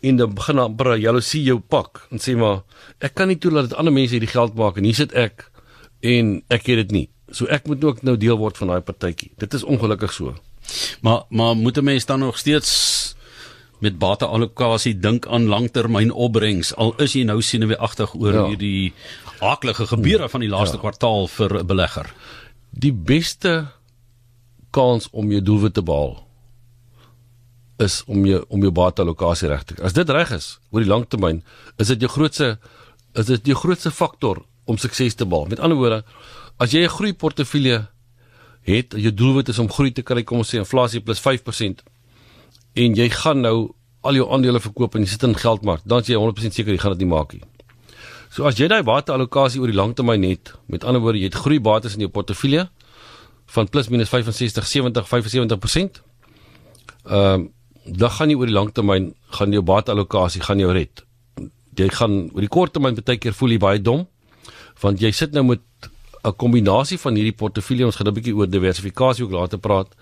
en 0.04 0.16
dan 0.16 0.34
begin 0.34 0.58
amper 0.58 0.96
jaloesie 0.98 1.44
jou 1.44 1.60
pak 1.60 2.02
en 2.10 2.18
sê 2.18 2.34
maar 2.36 2.64
ek 3.04 3.14
kan 3.14 3.30
nie 3.30 3.38
toelaat 3.38 3.70
dat 3.70 3.78
ander 3.78 3.94
mense 3.94 4.16
hierdie 4.16 4.32
geld 4.32 4.56
maak 4.58 4.80
en 4.80 4.88
hier 4.88 4.98
sit 4.98 5.14
ek 5.14 5.46
en 6.04 6.40
ek 6.52 6.66
het 6.72 6.82
dit 6.84 6.96
nie. 6.98 7.08
So 7.34 7.50
ek 7.50 7.66
moet 7.66 7.84
ook 7.84 8.02
nou 8.06 8.16
deel 8.20 8.38
word 8.38 8.58
van 8.60 8.70
daai 8.72 8.80
partytjie. 8.86 9.32
Dit 9.42 9.54
is 9.54 9.64
ongelukkig 9.66 10.12
so. 10.12 10.34
Maar 11.02 11.24
maar 11.28 11.56
moet 11.56 11.78
'n 11.78 11.84
mens 11.84 12.06
dan 12.06 12.18
nog 12.18 12.38
steeds 12.38 13.14
met 13.78 13.98
bateallokasie 13.98 14.98
dink 14.98 15.26
aan 15.26 15.46
langtermyn 15.46 16.12
opbrengs 16.12 16.72
al 16.80 16.94
is 17.04 17.12
jy 17.12 17.24
nou 17.24 17.42
sien 17.42 17.66
weer 17.66 17.80
agtig 17.82 18.14
oor 18.14 18.32
ja. 18.32 18.46
hierdie 18.46 18.92
aaklige 19.44 19.86
gebeure 19.86 20.28
van 20.28 20.40
die 20.40 20.48
laaste 20.48 20.78
ja. 20.78 20.80
kwartaal 20.80 21.28
vir 21.28 21.58
'n 21.58 21.66
belegger. 21.66 22.14
Die 22.70 22.92
beste 22.92 23.66
kans 24.70 25.08
om 25.10 25.30
jou 25.30 25.42
doelwit 25.42 25.74
te 25.74 25.82
behaal 25.82 26.22
is 27.82 28.02
om 28.06 28.26
jou 28.26 28.44
om 28.48 28.62
jou 28.62 28.72
bateallokasie 28.72 29.48
reg 29.48 29.62
te 29.64 29.74
kry. 29.74 29.84
As 29.84 29.92
dit 29.92 30.10
reg 30.10 30.30
is 30.30 30.58
oor 30.70 30.80
die 30.80 30.90
langtermyn, 30.90 31.42
is 31.76 31.90
dit 31.92 32.00
jou 32.00 32.10
grootste 32.10 32.58
is 33.14 33.26
dit 33.26 33.46
jou 33.46 33.56
grootste 33.58 33.90
faktor 33.90 34.42
om 34.64 34.78
sukses 34.78 35.14
te 35.14 35.26
behaal. 35.26 35.50
Met 35.50 35.60
ander 35.60 35.78
woorde, 35.78 36.04
as 36.58 36.72
jy 36.72 36.84
'n 36.84 36.88
groei 36.88 37.12
portefeulje 37.12 37.86
het, 38.62 38.94
jou 38.96 39.14
doelwit 39.14 39.48
is 39.48 39.58
om 39.58 39.68
groei 39.68 39.92
te 39.92 40.02
kry, 40.02 40.22
kom 40.22 40.38
ons 40.38 40.54
sê 40.54 40.58
inflasie 40.58 41.00
plus 41.00 41.20
5% 41.20 41.82
en 42.74 42.94
jy 42.94 43.08
gaan 43.08 43.40
nou 43.40 43.74
al 44.02 44.14
jou 44.14 44.26
aandele 44.32 44.60
verkoop 44.60 44.94
en 44.94 45.02
jy 45.02 45.08
sit 45.08 45.22
in 45.22 45.34
geldmark, 45.34 45.82
dan 45.84 46.00
is 46.00 46.08
jy 46.08 46.16
100% 46.16 46.52
seker 46.52 46.72
jy 46.72 46.78
gaan 46.78 46.92
dit 46.92 47.06
nie 47.06 47.12
maak 47.14 47.32
nie. 47.32 47.42
So 48.30 48.44
as 48.44 48.58
jy 48.58 48.68
daai 48.68 48.82
bateallokasie 48.82 49.60
oor 49.60 49.70
die 49.70 49.76
lang 49.76 49.94
termyn 49.94 50.24
het, 50.26 50.54
met 50.66 50.84
ander 50.84 51.00
woorde, 51.00 51.18
jy 51.18 51.30
het 51.30 51.38
groei 51.38 51.60
bates 51.60 51.94
in 51.94 52.00
jou 52.00 52.10
portefeulje 52.10 52.68
van 53.54 53.68
plus 53.68 53.88
minus 53.92 54.08
65, 54.08 54.66
70, 54.66 55.06
75%. 55.08 56.00
Ehm 57.04 57.34
um, 57.34 57.50
dan 57.84 58.08
gaan 58.10 58.30
jy 58.32 58.36
oor 58.40 58.48
die 58.48 58.54
lang 58.54 58.70
termyn 58.72 59.10
gaan 59.36 59.52
jou 59.52 59.60
bateallokasie 59.60 60.40
gaan 60.40 60.58
jou 60.58 60.70
red. 60.72 61.02
Jy 61.76 61.88
gaan 61.92 62.14
oor 62.32 62.40
die 62.40 62.48
kort 62.48 62.72
termyn 62.72 62.96
baie 62.96 63.18
keer 63.20 63.36
voel 63.36 63.52
jy 63.52 63.58
baie 63.60 63.82
dom 63.82 64.06
want 64.80 65.02
jy 65.04 65.10
sit 65.12 65.36
nou 65.36 65.44
met 65.44 65.60
'n 66.24 66.36
kombinasie 66.36 66.98
van 66.98 67.14
hierdie 67.14 67.36
portefeulje 67.36 67.86
ons 67.86 67.96
gaan 67.96 68.08
'n 68.08 68.16
bietjie 68.16 68.34
oor 68.36 68.48
diversifikasie 68.48 69.24
ook 69.24 69.30
later 69.30 69.58
praat 69.58 69.94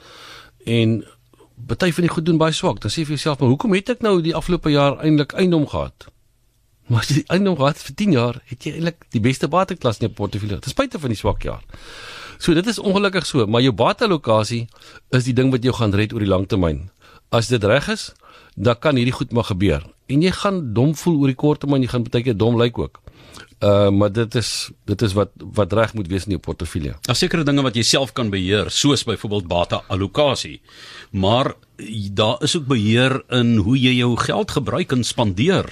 en 0.64 1.04
party 1.66 1.92
van 1.92 2.06
die 2.06 2.12
goed 2.12 2.24
doen 2.24 2.38
baie 2.38 2.52
swak. 2.52 2.80
Dan 2.80 2.90
sê 2.90 3.02
jy 3.02 3.04
vir 3.04 3.16
jouself 3.16 3.40
maar 3.40 3.48
hoekom 3.48 3.74
het 3.74 3.90
ek 3.90 4.00
nou 4.00 4.20
die 4.22 4.34
afgelope 4.34 4.70
jaar 4.70 4.98
eintlik 5.02 5.32
eiendom 5.32 5.66
gehad? 5.66 6.06
Maar 6.90 7.00
as 7.00 7.08
jy 7.08 7.22
eiendom 7.26 7.56
gehad 7.56 7.78
vir 7.78 7.94
10 7.94 8.12
jaar 8.12 8.42
het 8.44 8.64
jy 8.64 8.72
eintlik 8.72 9.04
die 9.10 9.20
beste 9.20 9.48
bateklas 9.48 10.00
in 10.00 10.06
jou 10.06 10.14
portefeulje. 10.14 10.58
Ten 10.60 10.70
spyte 10.70 10.98
van 10.98 11.08
die 11.08 11.16
swak 11.16 11.42
jaar. 11.42 11.62
So 12.38 12.54
dit 12.54 12.66
is 12.66 12.78
ongelukkig 12.78 13.26
so 13.26 13.46
maar 13.46 13.62
jou 13.62 13.72
bateallokasie 13.72 14.66
is 15.10 15.24
die 15.24 15.32
ding 15.32 15.50
wat 15.50 15.62
jou 15.62 15.74
gaan 15.74 15.94
red 15.94 16.12
oor 16.12 16.20
die 16.20 16.28
lang 16.28 16.46
termyn. 16.46 16.90
As 17.30 17.48
dit 17.48 17.64
reg 17.64 17.88
is 17.88 18.12
dan 18.54 18.78
kan 18.78 18.96
hierdie 18.96 19.14
goed 19.14 19.32
maar 19.32 19.44
gebeur. 19.44 19.86
En 20.06 20.22
jy 20.22 20.30
gaan 20.30 20.74
dom 20.74 20.94
voel 20.94 21.20
oor 21.20 21.26
die 21.26 21.38
kort 21.38 21.60
termyn 21.60 21.82
jy 21.82 21.88
gaan 21.88 22.04
baie 22.04 22.22
keer 22.22 22.36
dom 22.36 22.58
lyk 22.60 22.78
ook 22.78 23.01
Uh 23.62 23.90
maar 23.94 24.10
dit 24.12 24.34
is 24.34 24.70
dit 24.90 25.02
is 25.02 25.12
wat 25.14 25.30
wat 25.54 25.72
reg 25.72 25.94
moet 25.94 26.08
wees 26.10 26.24
in 26.26 26.34
jou 26.34 26.40
portefeulje. 26.42 26.96
Daar 27.06 27.16
sekere 27.16 27.44
dinge 27.46 27.62
wat 27.62 27.76
jy 27.78 27.84
self 27.86 28.12
kan 28.12 28.30
beheer, 28.30 28.70
soos 28.70 29.04
byvoorbeeld 29.06 29.46
bate 29.46 29.78
allocasie. 29.86 30.60
Maar 31.10 31.54
daar 32.10 32.42
is 32.42 32.56
ook 32.56 32.66
beheer 32.66 33.22
in 33.30 33.56
hoe 33.56 33.78
jy 33.78 33.94
jou 34.00 34.16
geld 34.16 34.50
gebruik 34.50 34.92
en 34.92 35.04
spandeer 35.04 35.70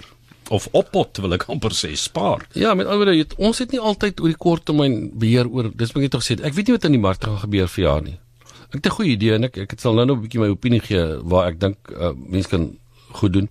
of 0.50 0.68
oppot 0.70 1.18
wil 1.22 1.34
ek 1.34 1.48
amper 1.50 1.74
sê 1.74 1.92
spaar. 1.98 2.46
Ja, 2.58 2.74
met 2.74 2.86
ander 2.86 3.06
woorde, 3.06 3.36
ons 3.38 3.58
het 3.62 3.74
nie 3.74 3.82
altyd 3.82 4.20
oor 4.20 4.32
die 4.32 4.38
kort 4.38 4.64
termyn 4.66 5.10
beheer 5.18 5.50
oor 5.50 5.70
dis 5.74 5.94
moet 5.94 6.08
ek 6.08 6.14
tog 6.14 6.26
sê. 6.26 6.38
Ek 6.42 6.54
weet 6.54 6.70
nie 6.70 6.78
wat 6.78 6.86
in 6.86 6.96
die 6.98 7.02
mark 7.02 7.22
gaan 7.26 7.38
gebeur 7.42 7.70
vir 7.70 7.84
jaar 7.84 8.02
nie. 8.06 8.18
Ek 8.70 8.78
het 8.78 8.86
'n 8.86 8.96
goeie 8.98 9.12
idee 9.18 9.34
en 9.34 9.44
ek 9.44 9.58
ek 9.58 9.74
sal 9.80 9.94
nou 9.94 10.06
nog 10.06 10.18
'n 10.18 10.22
bietjie 10.22 10.40
my 10.40 10.48
opinie 10.48 10.80
gee 10.80 11.18
waar 11.22 11.48
ek 11.48 11.58
dink 11.58 11.76
uh, 11.90 12.14
mense 12.14 12.48
kan 12.48 12.76
goed 13.12 13.32
doen. 13.32 13.48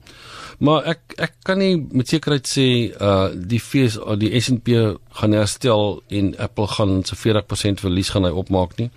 Maar 0.59 0.89
ek 0.91 1.15
ek 1.23 1.33
kan 1.47 1.59
nie 1.61 1.77
met 1.95 2.11
sekerheid 2.11 2.47
sê 2.47 2.67
uh 2.91 3.31
die 3.31 3.61
fees 3.63 3.95
die 4.19 4.31
S&P 4.39 4.75
gaan 5.21 5.35
herstel 5.37 6.01
en 6.11 6.33
Apple 6.37 6.67
gaan 6.67 6.99
so 7.07 7.15
40% 7.15 7.83
verlies 7.83 8.11
gaan 8.11 8.27
hy 8.27 8.33
opmaak 8.43 8.75
nie. 8.77 8.89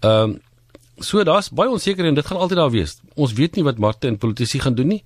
Ehm 0.00 0.22
um, 0.22 0.40
so 1.02 1.24
daar's 1.26 1.48
baie 1.50 1.70
onsekerheid 1.72 2.12
en 2.12 2.18
dit 2.20 2.26
gaan 2.26 2.38
altyd 2.38 2.58
daar 2.60 2.70
wees. 2.70 3.00
Ons 3.18 3.32
weet 3.34 3.56
nie 3.56 3.64
wat 3.66 3.78
markte 3.82 4.06
en 4.06 4.18
politici 4.18 4.60
gaan 4.62 4.78
doen 4.78 4.94
nie. 4.94 5.02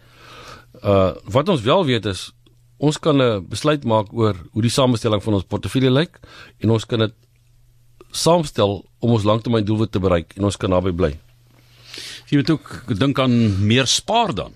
Uh 0.82 1.14
wat 1.24 1.48
ons 1.48 1.64
wel 1.64 1.84
weet 1.88 2.06
is 2.12 2.30
ons 2.76 2.98
kan 2.98 3.16
'n 3.16 3.46
besluit 3.48 3.84
maak 3.84 4.12
oor 4.12 4.36
hoe 4.52 4.62
die 4.62 4.70
samestelling 4.70 5.22
van 5.22 5.34
ons 5.34 5.48
portefeulje 5.48 5.90
lyk 5.90 6.20
en 6.60 6.70
ons 6.70 6.84
kan 6.84 6.98
dit 6.98 7.14
saamstel 8.10 8.84
om 9.00 9.10
ons 9.10 9.24
langtermyndoelwit 9.24 9.92
te 9.92 10.00
bereik 10.00 10.36
en 10.36 10.44
ons 10.44 10.56
kan 10.56 10.70
naby 10.70 10.92
bly. 10.92 11.18
Jy 12.28 12.36
moet 12.36 12.50
ook 12.50 12.98
dink 12.98 13.18
aan 13.18 13.66
meer 13.66 13.86
spaar 13.86 14.34
dan. 14.34 14.52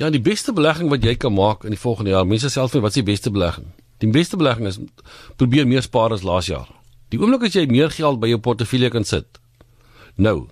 Ja, 0.00 0.08
die 0.10 0.20
beste 0.20 0.52
belegging 0.56 0.88
wat 0.88 1.04
jy 1.04 1.14
kan 1.20 1.34
maak 1.36 1.66
in 1.68 1.74
die 1.74 1.80
volgende 1.80 2.14
jaar, 2.14 2.26
mense 2.26 2.48
self 2.48 2.72
weet 2.72 2.82
wat 2.82 2.94
is 2.94 3.00
die 3.02 3.10
beste 3.10 3.30
belegging? 3.30 3.66
Die 4.00 4.08
beste 4.10 4.38
belegging 4.40 4.66
is 4.70 4.78
probeer 5.36 5.66
meer 5.68 5.84
spaar 5.84 6.14
as 6.16 6.24
laas 6.24 6.48
jaar. 6.48 6.70
Die 7.12 7.20
oomblik 7.20 7.44
as 7.46 7.56
jy 7.58 7.66
meer 7.68 7.92
geld 7.92 8.20
by 8.22 8.30
jou 8.30 8.40
portefeulje 8.40 8.88
kan 8.94 9.04
sit. 9.04 9.38
Nou, 10.16 10.48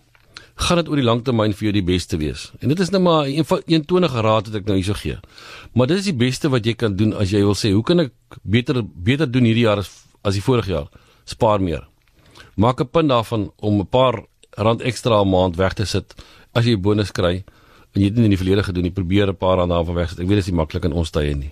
gaan 0.60 0.82
dit 0.82 0.90
oor 0.92 1.00
die 1.00 1.06
langtermyn 1.06 1.54
vir 1.56 1.70
jou 1.70 1.72
die 1.78 1.86
beste 1.86 2.18
wees. 2.20 2.50
En 2.60 2.68
dit 2.68 2.80
is 2.84 2.92
nou 2.92 3.00
maar 3.00 3.26
'n 3.26 3.44
21 3.66 4.12
raad 4.12 4.48
wat 4.48 4.56
ek 4.60 4.66
nou 4.66 4.76
hierso 4.76 4.94
gee. 4.94 5.18
Maar 5.74 5.86
dit 5.86 5.98
is 5.98 6.04
die 6.04 6.18
beste 6.26 6.48
wat 6.48 6.66
jy 6.66 6.74
kan 6.74 6.96
doen 6.96 7.14
as 7.14 7.30
jy 7.30 7.40
wil 7.40 7.54
sê, 7.54 7.72
hoe 7.72 7.82
kan 7.82 8.00
ek 8.00 8.12
beter 8.42 8.82
beter 8.84 9.30
doen 9.30 9.44
hierdie 9.44 9.64
jaar 9.64 9.78
as 9.78 9.90
as 10.22 10.34
die 10.34 10.42
vorige 10.42 10.70
jaar? 10.70 10.88
Spaar 11.24 11.60
meer. 11.60 11.88
Maak 12.56 12.80
'n 12.80 12.88
punt 12.88 13.08
daarvan 13.08 13.52
om 13.56 13.80
'n 13.80 13.86
paar 13.86 14.24
rand 14.50 14.82
ekstra 14.82 15.22
'n 15.22 15.30
maand 15.30 15.56
weg 15.56 15.74
te 15.74 15.86
sit 15.86 16.14
as 16.52 16.64
jy 16.64 16.72
'n 16.72 16.82
bonus 16.82 17.10
kry 17.10 17.44
en 17.90 18.02
jy 18.02 18.06
het 18.06 18.16
dit 18.16 18.24
in 18.24 18.32
die 18.32 18.38
verlede 18.38 18.62
gedoen, 18.62 18.86
jy 18.86 18.94
probeer 18.94 19.28
'n 19.28 19.36
paar 19.36 19.56
rand 19.58 19.70
daarvan 19.70 19.94
wegsit. 19.94 20.20
Ek 20.20 20.26
weet 20.26 20.38
dit 20.38 20.46
is 20.46 20.50
nie 20.50 20.60
maklik 20.60 20.84
in 20.84 20.92
ons 20.92 21.10
tye 21.10 21.34
nie. 21.34 21.50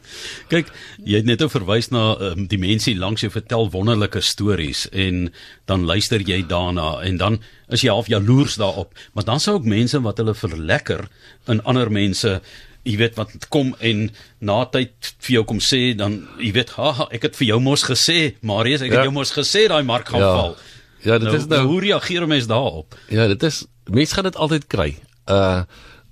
Kyk, 0.48 0.66
jy 1.04 1.16
het 1.16 1.26
net 1.26 1.42
ou 1.42 1.48
verwys 1.48 1.90
na 1.90 2.16
um, 2.20 2.46
die 2.46 2.58
mense 2.58 2.94
langs 2.94 3.20
jou 3.20 3.30
vertel 3.30 3.70
wonderlike 3.70 4.20
stories 4.20 4.88
en 4.92 5.32
dan 5.66 5.84
luister 5.84 6.20
jy 6.20 6.46
daarna 6.46 7.02
en 7.02 7.16
dan 7.16 7.40
is 7.68 7.82
jy 7.82 7.90
half 7.90 8.06
jaloers 8.06 8.56
daarop, 8.56 8.94
maar 9.14 9.24
dan 9.24 9.40
sou 9.40 9.56
ook 9.56 9.64
mense 9.64 10.00
wat 10.00 10.18
hulle 10.18 10.34
verlekker 10.34 11.08
in 11.48 11.62
ander 11.62 11.90
mense 11.90 12.40
jy 12.84 12.96
weet 12.96 13.16
wat 13.16 13.48
kom 13.48 13.74
en 13.80 14.10
na 14.40 14.64
tyd 14.64 15.14
vir 15.18 15.34
jou 15.34 15.44
kom 15.44 15.58
sê 15.58 15.96
dan 15.96 16.28
jy 16.38 16.52
weet 16.52 16.70
ha 16.78 17.08
ek 17.10 17.22
het 17.22 17.36
vir 17.36 17.48
jou 17.48 17.60
mos 17.60 17.82
gesê 17.82 18.36
Marius 18.40 18.80
ek 18.80 18.92
ja. 18.92 18.98
het 18.98 19.04
jou 19.04 19.12
mos 19.12 19.32
gesê 19.32 19.68
daai 19.68 19.82
mark 19.82 20.08
gaan 20.08 20.20
ja. 20.20 20.34
val 20.34 20.56
Ja, 21.02 21.18
dit 21.18 21.28
nou, 21.28 21.36
is 21.36 21.46
nou 21.46 21.60
hoe 21.66 21.80
reageer 21.80 22.26
mense 22.26 22.48
daarop? 22.50 22.96
Ja, 23.12 23.26
dit 23.30 23.42
is 23.46 23.64
mense 23.84 24.14
gaan 24.14 24.26
dit 24.26 24.36
altyd 24.36 24.66
kry. 24.66 24.90
Uh 25.30 25.62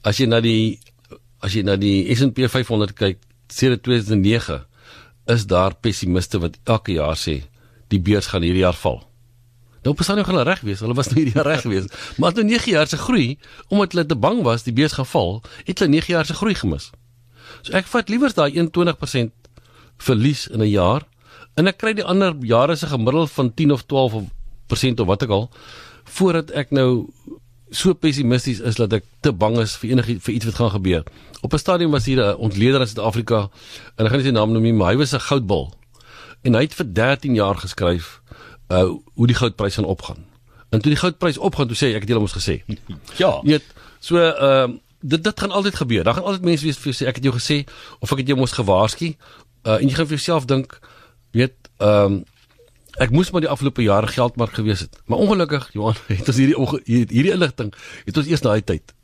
as 0.07 0.21
jy 0.21 0.29
na 0.31 0.41
die 0.45 0.79
as 1.45 1.55
jy 1.57 1.65
na 1.67 1.77
die 1.77 2.07
S&P 2.15 2.47
500 2.49 2.95
kyk 2.97 3.21
sedert 3.53 3.83
2009 3.87 4.63
is 5.35 5.47
daar 5.51 5.75
pessimiste 5.83 6.39
wat 6.43 6.57
elke 6.65 6.95
jaar 6.97 7.19
sê 7.19 7.41
die 7.91 8.01
beurs 8.03 8.31
gaan 8.31 8.43
hierdie 8.47 8.65
jaar 8.65 8.79
val. 8.79 9.03
Nou 9.87 9.95
bestaan 9.95 10.19
hulle 10.19 10.43
reg 10.47 10.63
wees. 10.67 10.81
Hulle 10.83 10.97
was 10.99 11.11
nou 11.11 11.21
hierdie 11.21 11.37
jaar 11.37 11.47
reg 11.47 11.63
gewees. 11.63 11.87
Maar 12.19 12.35
toe 12.35 12.43
9 12.47 12.73
jaar 12.73 12.89
se 12.91 12.99
groei 12.99 13.39
omdat 13.69 13.95
hulle 13.95 14.07
te 14.07 14.19
bang 14.19 14.43
was 14.43 14.67
die 14.67 14.75
beurs 14.75 14.97
gaan 14.99 15.07
val, 15.07 15.43
het 15.67 15.79
hulle 15.79 15.93
9 15.95 16.15
jaar 16.15 16.27
se 16.27 16.35
groei 16.35 16.55
gemis. 16.59 16.91
So 17.63 17.75
ek 17.79 17.87
vat 17.91 18.11
liewer 18.11 18.35
daai 18.35 18.51
21% 18.59 19.31
verlies 20.03 20.47
in 20.51 20.63
'n 20.63 20.71
jaar 20.71 21.07
en 21.57 21.67
ek 21.67 21.79
kry 21.79 21.95
die 21.95 22.05
ander 22.05 22.35
jare 22.43 22.77
se 22.77 22.87
gemiddeld 22.87 23.31
van 23.31 23.55
10 23.55 23.73
of 23.73 23.87
12 23.87 24.15
of 24.15 24.25
persent 24.67 25.01
of 25.01 25.07
wat 25.07 25.23
ek 25.23 25.31
al 25.31 25.51
voordat 26.05 26.51
ek 26.51 26.71
nou 26.71 27.09
so 27.71 27.95
pessimisties 27.95 28.61
is 28.61 28.79
dat 28.79 28.93
ek 28.93 29.05
te 29.21 29.33
bang 29.33 29.59
is 29.59 29.77
vir 29.81 29.91
enige 29.91 30.19
vir 30.21 30.35
iets 30.35 30.45
wat 30.45 30.55
gaan 30.61 30.71
gebeur. 30.71 31.03
Op 31.41 31.53
'n 31.53 31.59
stadium 31.59 31.91
was 31.91 32.05
hier 32.05 32.23
'n 32.23 32.37
ontleder 32.37 32.81
in 32.81 32.87
Suid-Afrika 32.87 33.51
en 33.97 34.05
ek 34.05 34.11
gaan 34.11 34.19
nie 34.19 34.27
sy 34.27 34.33
naam 34.33 34.53
noem 34.53 34.63
nie, 34.63 34.73
maar 34.73 34.93
hy 34.93 34.97
was 34.97 35.15
'n 35.15 35.21
goudbul. 35.21 35.73
En 36.43 36.55
hy 36.55 36.63
het 36.63 36.75
vir 36.75 36.93
13 36.93 37.35
jaar 37.35 37.57
geskryf 37.57 38.21
uh 38.69 38.91
hoe 39.15 39.27
die 39.27 39.37
goudprys 39.37 39.75
gaan 39.75 39.85
opgaan. 39.85 40.25
En 40.71 40.81
toe 40.81 40.91
die 40.91 41.01
goudprys 41.01 41.39
opgaan, 41.39 41.67
toe 41.67 41.77
sê 41.77 41.95
ek 41.95 42.01
het 42.01 42.09
julle 42.09 42.21
mos 42.21 42.35
gesê. 42.35 42.63
ja. 43.23 43.41
Jy 43.43 43.51
weet, 43.51 43.65
so 43.99 44.19
ehm 44.19 44.71
uh, 44.71 44.79
dit 45.01 45.25
dit 45.25 45.41
gaan 45.41 45.51
altyd 45.51 45.75
gebeur. 45.75 46.05
Daar 46.05 46.15
gaan 46.15 46.25
altyd 46.25 46.45
mense 46.45 46.65
wees 46.65 46.79
vir 46.79 46.95
sê 46.95 47.07
ek 47.07 47.15
het 47.15 47.25
jou 47.25 47.35
gesê 47.35 47.65
of 48.01 48.13
ek 48.13 48.19
het 48.19 48.27
jou 48.27 48.39
mos 48.39 48.53
gewaarsku. 48.53 49.15
Uh 49.63 49.79
en 49.81 49.89
jy 49.89 49.95
gaan 49.95 50.07
vir 50.07 50.17
jouself 50.17 50.45
dink, 50.45 50.81
weet 51.31 51.55
ehm 51.79 52.13
um, 52.13 52.25
Ek 53.03 53.13
moes 53.13 53.31
maar 53.31 53.45
die 53.45 53.51
afgelope 53.53 53.85
jare 53.85 54.09
geldmark 54.09 54.55
gewees 54.57 54.87
het. 54.87 55.01
Maar 55.05 55.19
ongelukkig, 55.19 55.69
Johan, 55.77 55.99
het 56.09 56.29
ons 56.33 56.39
hierdie 56.41 56.57
hierdie 56.87 57.35
inligting 57.35 57.75
het 58.07 58.17
ons 58.17 58.31
eers 58.31 58.45
daai 58.45 58.63
tyd. 58.65 58.95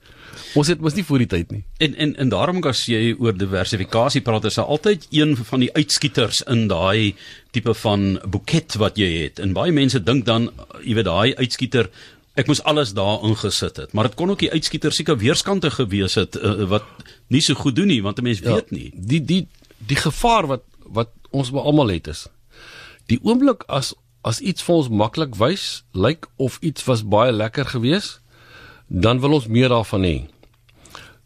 Ons 0.57 0.71
het 0.73 0.81
mos 0.81 0.97
nie 0.97 1.05
voor 1.05 1.21
die 1.21 1.29
tyd 1.29 1.53
nie. 1.53 1.63
En 1.85 1.95
en 2.01 2.15
en 2.25 2.33
daarom 2.33 2.63
as 2.69 2.87
jy 2.89 3.13
oor 3.21 3.37
diversifikasie 3.37 4.23
praat, 4.25 4.49
is 4.49 4.57
daar 4.61 4.73
altyd 4.73 5.07
een 5.13 5.37
van 5.37 5.61
die 5.61 5.71
uitskieters 5.77 6.41
in 6.49 6.67
daai 6.73 7.15
tipe 7.53 7.75
van 7.83 8.17
boeket 8.25 8.79
wat 8.81 8.97
jy 9.01 9.11
het. 9.27 9.43
En 9.45 9.53
baie 9.57 9.73
mense 9.73 10.01
dink 10.01 10.25
dan, 10.29 10.49
jy 10.81 10.97
weet, 10.97 11.09
daai 11.09 11.37
uitskieter 11.37 11.93
Ek 12.33 12.49
moes 12.49 12.63
alles 12.65 12.95
daar 12.97 13.21
ingesit 13.29 13.77
het, 13.77 13.91
maar 13.93 14.07
dit 14.09 14.15
kon 14.17 14.31
ook 14.33 14.41
die 14.41 14.49
uitskieter 14.49 14.95
seker 14.97 15.19
weerskante 15.21 15.69
gewees 15.69 16.15
het 16.17 16.39
uh, 16.41 16.65
wat 16.71 16.87
nie 17.29 17.43
so 17.45 17.53
goed 17.61 17.77
doen 17.77 17.93
nie, 17.93 18.01
want 18.01 18.19
'n 18.19 18.25
mens 18.25 18.41
ja, 18.41 18.55
weet 18.55 18.71
nie. 18.73 18.89
Die 18.97 19.21
die 19.21 19.43
die 19.77 20.01
gevaar 20.01 20.49
wat 20.49 20.65
wat 20.97 21.13
ons 21.31 21.53
almal 21.53 21.93
het 21.93 22.09
is 22.09 22.25
die 23.07 23.19
oomblik 23.23 23.65
as 23.69 23.95
as 24.23 24.39
iets 24.41 24.63
vir 24.63 24.77
ons 24.77 24.89
maklik 24.89 25.35
wys, 25.35 25.83
lyk 25.93 26.29
of 26.39 26.61
iets 26.63 26.85
was 26.87 27.03
baie 27.03 27.33
lekker 27.35 27.67
geweest, 27.67 28.21
dan 28.87 29.19
wil 29.19 29.35
ons 29.35 29.49
meer 29.51 29.73
daarvan 29.73 30.07
hê. 30.07 30.17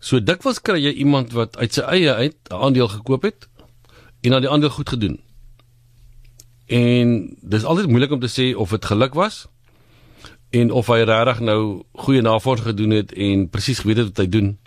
So 0.01 0.21
dikwels 0.21 0.63
kry 0.65 0.79
jy 0.81 0.95
iemand 1.03 1.35
wat 1.37 1.59
uit 1.61 1.77
sy 1.77 1.85
eie 1.85 2.15
uit 2.15 2.37
'n 2.51 2.55
aandeel 2.55 2.89
gekoop 2.89 3.23
het 3.23 3.49
en 4.23 4.31
dan 4.31 4.41
die 4.41 4.51
aandeel 4.51 4.71
goed 4.71 4.89
gedoen. 4.89 5.21
En 6.67 7.37
dis 7.41 7.65
altyd 7.65 7.89
moeilik 7.89 8.11
om 8.11 8.21
te 8.21 8.33
sê 8.33 8.57
of 8.57 8.71
dit 8.71 8.85
geluk 8.85 9.15
was 9.15 9.47
en 10.51 10.71
of 10.71 10.87
hy 10.87 11.03
regtig 11.03 11.41
nou 11.41 11.85
goeie 11.93 12.23
navorsing 12.23 12.69
gedoen 12.69 12.91
het 12.91 13.13
en 13.13 13.49
presies 13.49 13.79
geweet 13.79 13.97
het 13.97 14.07
wat 14.07 14.25
hy 14.25 14.29
doen. 14.29 14.59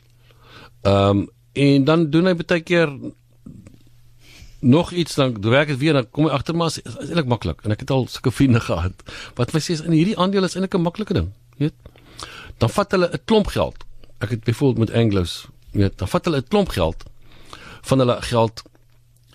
Ehm 0.82 1.18
um, 1.18 1.28
en 1.54 1.84
dan 1.84 2.10
doen 2.10 2.26
hy 2.26 2.36
baie 2.36 2.62
keer 2.62 2.92
nog 4.60 4.92
iets 4.92 5.16
dan 5.16 5.42
werk 5.42 5.68
dit 5.68 5.78
weer 5.78 5.94
dan 5.94 6.10
kom 6.10 6.26
jy 6.26 6.32
agter 6.32 6.56
maar 6.56 6.68
is, 6.68 6.82
is 6.82 6.96
eintlik 6.96 7.26
maklik. 7.26 7.62
En 7.64 7.72
ek 7.72 7.80
het 7.80 7.90
al 7.90 8.08
sulke 8.08 8.32
vriende 8.32 8.60
gehad. 8.70 9.04
Wat 9.36 9.54
my 9.54 9.60
sê 9.60 9.78
is 9.78 9.82
in 9.82 9.96
hierdie 9.96 10.18
aandeel 10.18 10.44
is 10.44 10.56
eintlik 10.56 10.76
'n 10.76 10.82
maklike 10.82 11.14
ding 11.14 11.32
weet. 11.58 11.74
Dan 12.58 12.70
vat 12.70 12.92
hulle 12.92 13.10
'n 13.14 13.22
klomp 13.26 13.48
geld. 13.48 13.86
Ek 14.20 14.30
het 14.30 14.44
byvoorbeeld 14.44 14.90
met 14.90 14.98
Anglos 14.98 15.48
weet 15.72 15.98
dan 15.98 16.08
vat 16.08 16.26
hulle 16.26 16.38
'n 16.38 16.48
klomp 16.48 16.70
geld 16.70 17.04
van 17.82 18.00
hulle 18.00 18.22
geld 18.22 18.64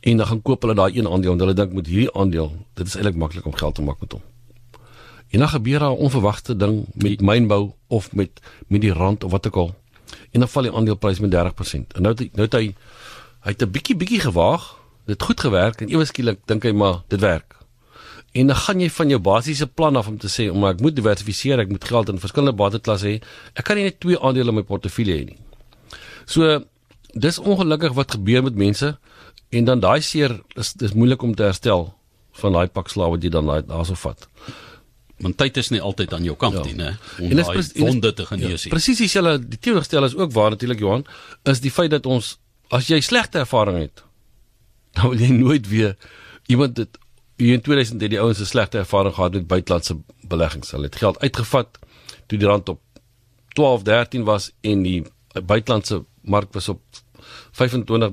en 0.00 0.16
dan 0.16 0.26
gaan 0.26 0.42
koop 0.42 0.62
hulle 0.62 0.74
daai 0.74 0.98
een 0.98 1.08
aandeel 1.08 1.32
en 1.32 1.38
hulle 1.38 1.54
dink 1.54 1.72
met 1.72 1.86
hierdie 1.86 2.12
aandeel 2.12 2.52
dit 2.74 2.86
is 2.86 2.94
eintlik 2.94 3.16
maklik 3.16 3.46
om 3.46 3.54
geld 3.54 3.74
te 3.74 3.82
maak 3.82 4.00
met 4.00 4.12
hom. 4.12 4.22
En 5.30 5.38
dan 5.38 5.48
gebeur 5.48 5.78
daar 5.78 5.90
'n 5.90 6.04
onverwagte 6.06 6.56
ding 6.56 6.84
met 6.94 7.20
mynbou 7.20 7.72
of 7.86 8.12
met 8.12 8.40
met 8.66 8.80
die 8.80 8.92
rand 8.92 9.24
of 9.24 9.30
wat 9.30 9.46
ook 9.46 9.56
al. 9.56 9.74
En 10.30 10.40
dan 10.40 10.48
val 10.48 10.62
die 10.62 10.72
aandeleprys 10.72 11.18
met 11.18 11.30
30% 11.30 11.94
en 11.94 12.02
nou 12.02 12.14
nou 12.14 12.42
het 12.42 12.52
hy 12.52 12.74
hy 13.40 13.50
het 13.50 13.62
'n 13.62 13.70
bietjie 13.70 13.96
bietjie 13.96 14.20
gewaag 14.20 14.83
dit 15.06 15.22
goed 15.22 15.40
gewerk 15.40 15.80
en 15.80 15.92
ewe 15.92 16.04
skielik 16.08 16.40
dink 16.50 16.64
hy 16.64 16.72
maar 16.72 17.02
dit 17.12 17.20
werk. 17.20 17.54
En 18.34 18.50
dan 18.50 18.56
gaan 18.56 18.80
jy 18.82 18.88
van 18.90 19.12
jou 19.12 19.20
basiese 19.22 19.66
plan 19.66 19.96
af 19.96 20.08
om 20.10 20.18
te 20.18 20.28
sê, 20.28 20.52
"Maar 20.52 20.74
ek 20.74 20.80
moet 20.80 20.96
diversifiseer, 20.96 21.58
ek 21.58 21.68
moet 21.68 21.84
geld 21.84 22.08
in 22.08 22.18
verskillende 22.18 22.56
bateklasse 22.56 23.06
hê. 23.06 23.22
Ek 23.54 23.64
kan 23.64 23.76
nie 23.76 23.84
net 23.84 24.00
twee 24.00 24.18
aandele 24.18 24.48
in 24.48 24.54
my 24.54 24.62
portefeulje 24.62 25.14
hê 25.18 25.24
nie." 25.26 25.38
So 26.26 26.64
dis 27.12 27.38
ongelukkig 27.38 27.92
wat 27.94 28.10
gebeur 28.10 28.42
met 28.42 28.54
mense 28.54 28.98
en 29.50 29.64
dan 29.64 29.80
daai 29.80 30.00
seer 30.00 30.40
is 30.56 30.72
dis 30.72 30.92
moeilik 30.92 31.22
om 31.22 31.34
te 31.34 31.42
herstel 31.42 31.94
van 32.32 32.52
daai 32.52 32.66
pak 32.66 32.88
slaap 32.88 33.10
wat 33.10 33.22
jy 33.22 33.30
dan 33.30 33.46
daarso 33.46 33.94
vat. 33.94 34.28
Want 35.18 35.36
tyd 35.36 35.56
is 35.56 35.70
nie 35.70 35.80
altyd 35.80 36.12
aan 36.12 36.24
jou 36.24 36.36
kant 36.36 36.54
ja. 36.54 36.64
nie, 36.64 36.74
né? 36.74 36.96
Om 37.20 37.30
en 37.30 37.36
daai 37.36 37.62
wonde 37.78 38.12
te 38.12 38.26
genees. 38.26 38.64
Ja, 38.64 38.70
Presies 38.70 38.98
dieselfde 38.98 39.48
die 39.48 39.58
teenoorgestel 39.58 40.04
is 40.04 40.16
ook 40.16 40.32
waar 40.32 40.50
natuurlik 40.50 40.80
Johan, 40.80 41.06
is 41.42 41.60
die 41.60 41.70
feit 41.70 41.90
dat 41.90 42.06
ons 42.06 42.38
as 42.68 42.88
jy 42.90 43.00
slegte 43.00 43.38
ervaring 43.38 43.78
het 43.78 44.02
dan 44.96 45.10
wil 45.10 45.18
jy 45.18 45.30
nooit 45.32 45.68
weer 45.68 45.96
iemand 46.46 46.76
dit 46.76 46.98
in 47.36 47.60
2000 47.60 48.00
het 48.00 48.10
die 48.10 48.20
ouens 48.20 48.40
'n 48.40 48.46
slegte 48.46 48.78
ervaring 48.78 49.14
gehad 49.14 49.32
met 49.32 49.46
buitelandse 49.46 49.96
beleggings. 50.28 50.70
Hulle 50.70 50.84
het 50.84 50.96
geld 50.96 51.18
uitgevat 51.18 51.78
toe 52.26 52.38
die 52.38 52.48
rand 52.48 52.68
op 52.68 52.80
12, 53.48 53.82
13 53.82 54.24
was 54.24 54.52
en 54.60 54.82
die 54.82 55.02
buitelandse 55.44 56.04
mark 56.20 56.52
was 56.52 56.68
op 56.68 56.80
25 57.52 58.12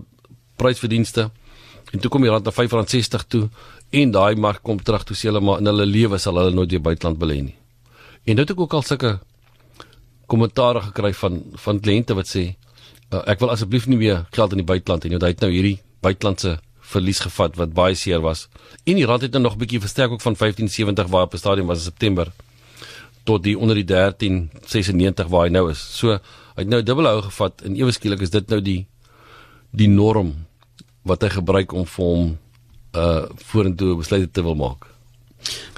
prysverdienste. 0.55 1.31
En 1.91 2.00
toe 2.00 2.09
kom 2.09 2.21
die 2.21 2.29
rand 2.29 2.45
na 2.45 2.51
R5.60 2.51 3.27
toe 3.27 3.50
en 3.89 4.11
daai 4.11 4.35
mark 4.35 4.61
kom 4.63 4.79
terug 4.83 5.03
toe 5.03 5.15
sê 5.15 5.27
hulle 5.29 5.41
maar 5.43 5.59
in 5.59 5.65
hulle 5.65 5.85
lewe 5.85 6.17
sal 6.17 6.38
hulle 6.39 6.53
nooit 6.55 6.71
weer 6.71 6.81
buiteland 6.81 7.19
belê 7.19 7.41
nie. 7.41 7.55
En 8.23 8.35
dit 8.35 8.47
het 8.47 8.57
ook 8.57 8.73
al 8.73 8.81
sulke 8.81 9.19
kommentaare 10.25 10.81
gekry 10.81 11.13
van 11.13 11.43
van 11.65 11.79
kliënte 11.79 12.15
wat 12.15 12.27
sê 12.27 12.43
uh, 13.11 13.21
ek 13.27 13.39
wil 13.39 13.51
asseblief 13.51 13.88
nie 13.88 13.97
weer 13.97 14.25
geld 14.31 14.51
in 14.51 14.63
die 14.63 14.69
buiteland 14.73 15.03
hê 15.03 15.09
nie. 15.11 15.19
Hy 15.19 15.33
het 15.33 15.43
nou 15.43 15.51
hierdie 15.51 15.79
buitelandse 16.01 16.59
verlies 16.91 17.21
gevat 17.24 17.55
wat 17.60 17.74
baie 17.74 17.95
seer 17.95 18.21
was. 18.24 18.48
En 18.83 19.00
die 19.00 19.07
rand 19.07 19.21
het 19.25 19.31
nou 19.31 19.43
nog 19.43 19.55
'n 19.55 19.63
bietjie 19.63 19.79
versterk 19.79 20.12
ook 20.12 20.21
van 20.21 20.36
1570 20.36 21.07
waar 21.07 21.24
op 21.24 21.33
'n 21.33 21.38
stadium 21.38 21.67
was 21.67 21.77
in 21.77 21.91
September 21.91 22.31
tot 23.24 23.43
die 23.43 23.57
onder 23.57 23.75
die 23.75 23.86
1396 23.86 25.27
waar 25.27 25.45
hy 25.45 25.51
nou 25.51 25.69
is. 25.71 25.81
So 25.98 26.12
hy 26.12 26.65
het 26.65 26.67
nou 26.67 26.83
dubbel 26.83 27.05
hou 27.05 27.21
gevat 27.21 27.62
en 27.62 27.75
ewe 27.75 27.91
skielik 27.91 28.21
is 28.21 28.29
dit 28.29 28.50
nou 28.50 28.62
die 28.62 28.86
die 29.71 29.88
norm 29.88 30.33
wat 31.07 31.21
hy 31.21 31.29
gebruik 31.29 31.74
om 31.74 31.86
vir 31.86 32.05
hom 32.05 32.38
uh 32.91 33.24
vorentoe 33.36 33.95
besluite 33.98 34.31
te 34.31 34.43
wil 34.43 34.55
maak. 34.55 34.90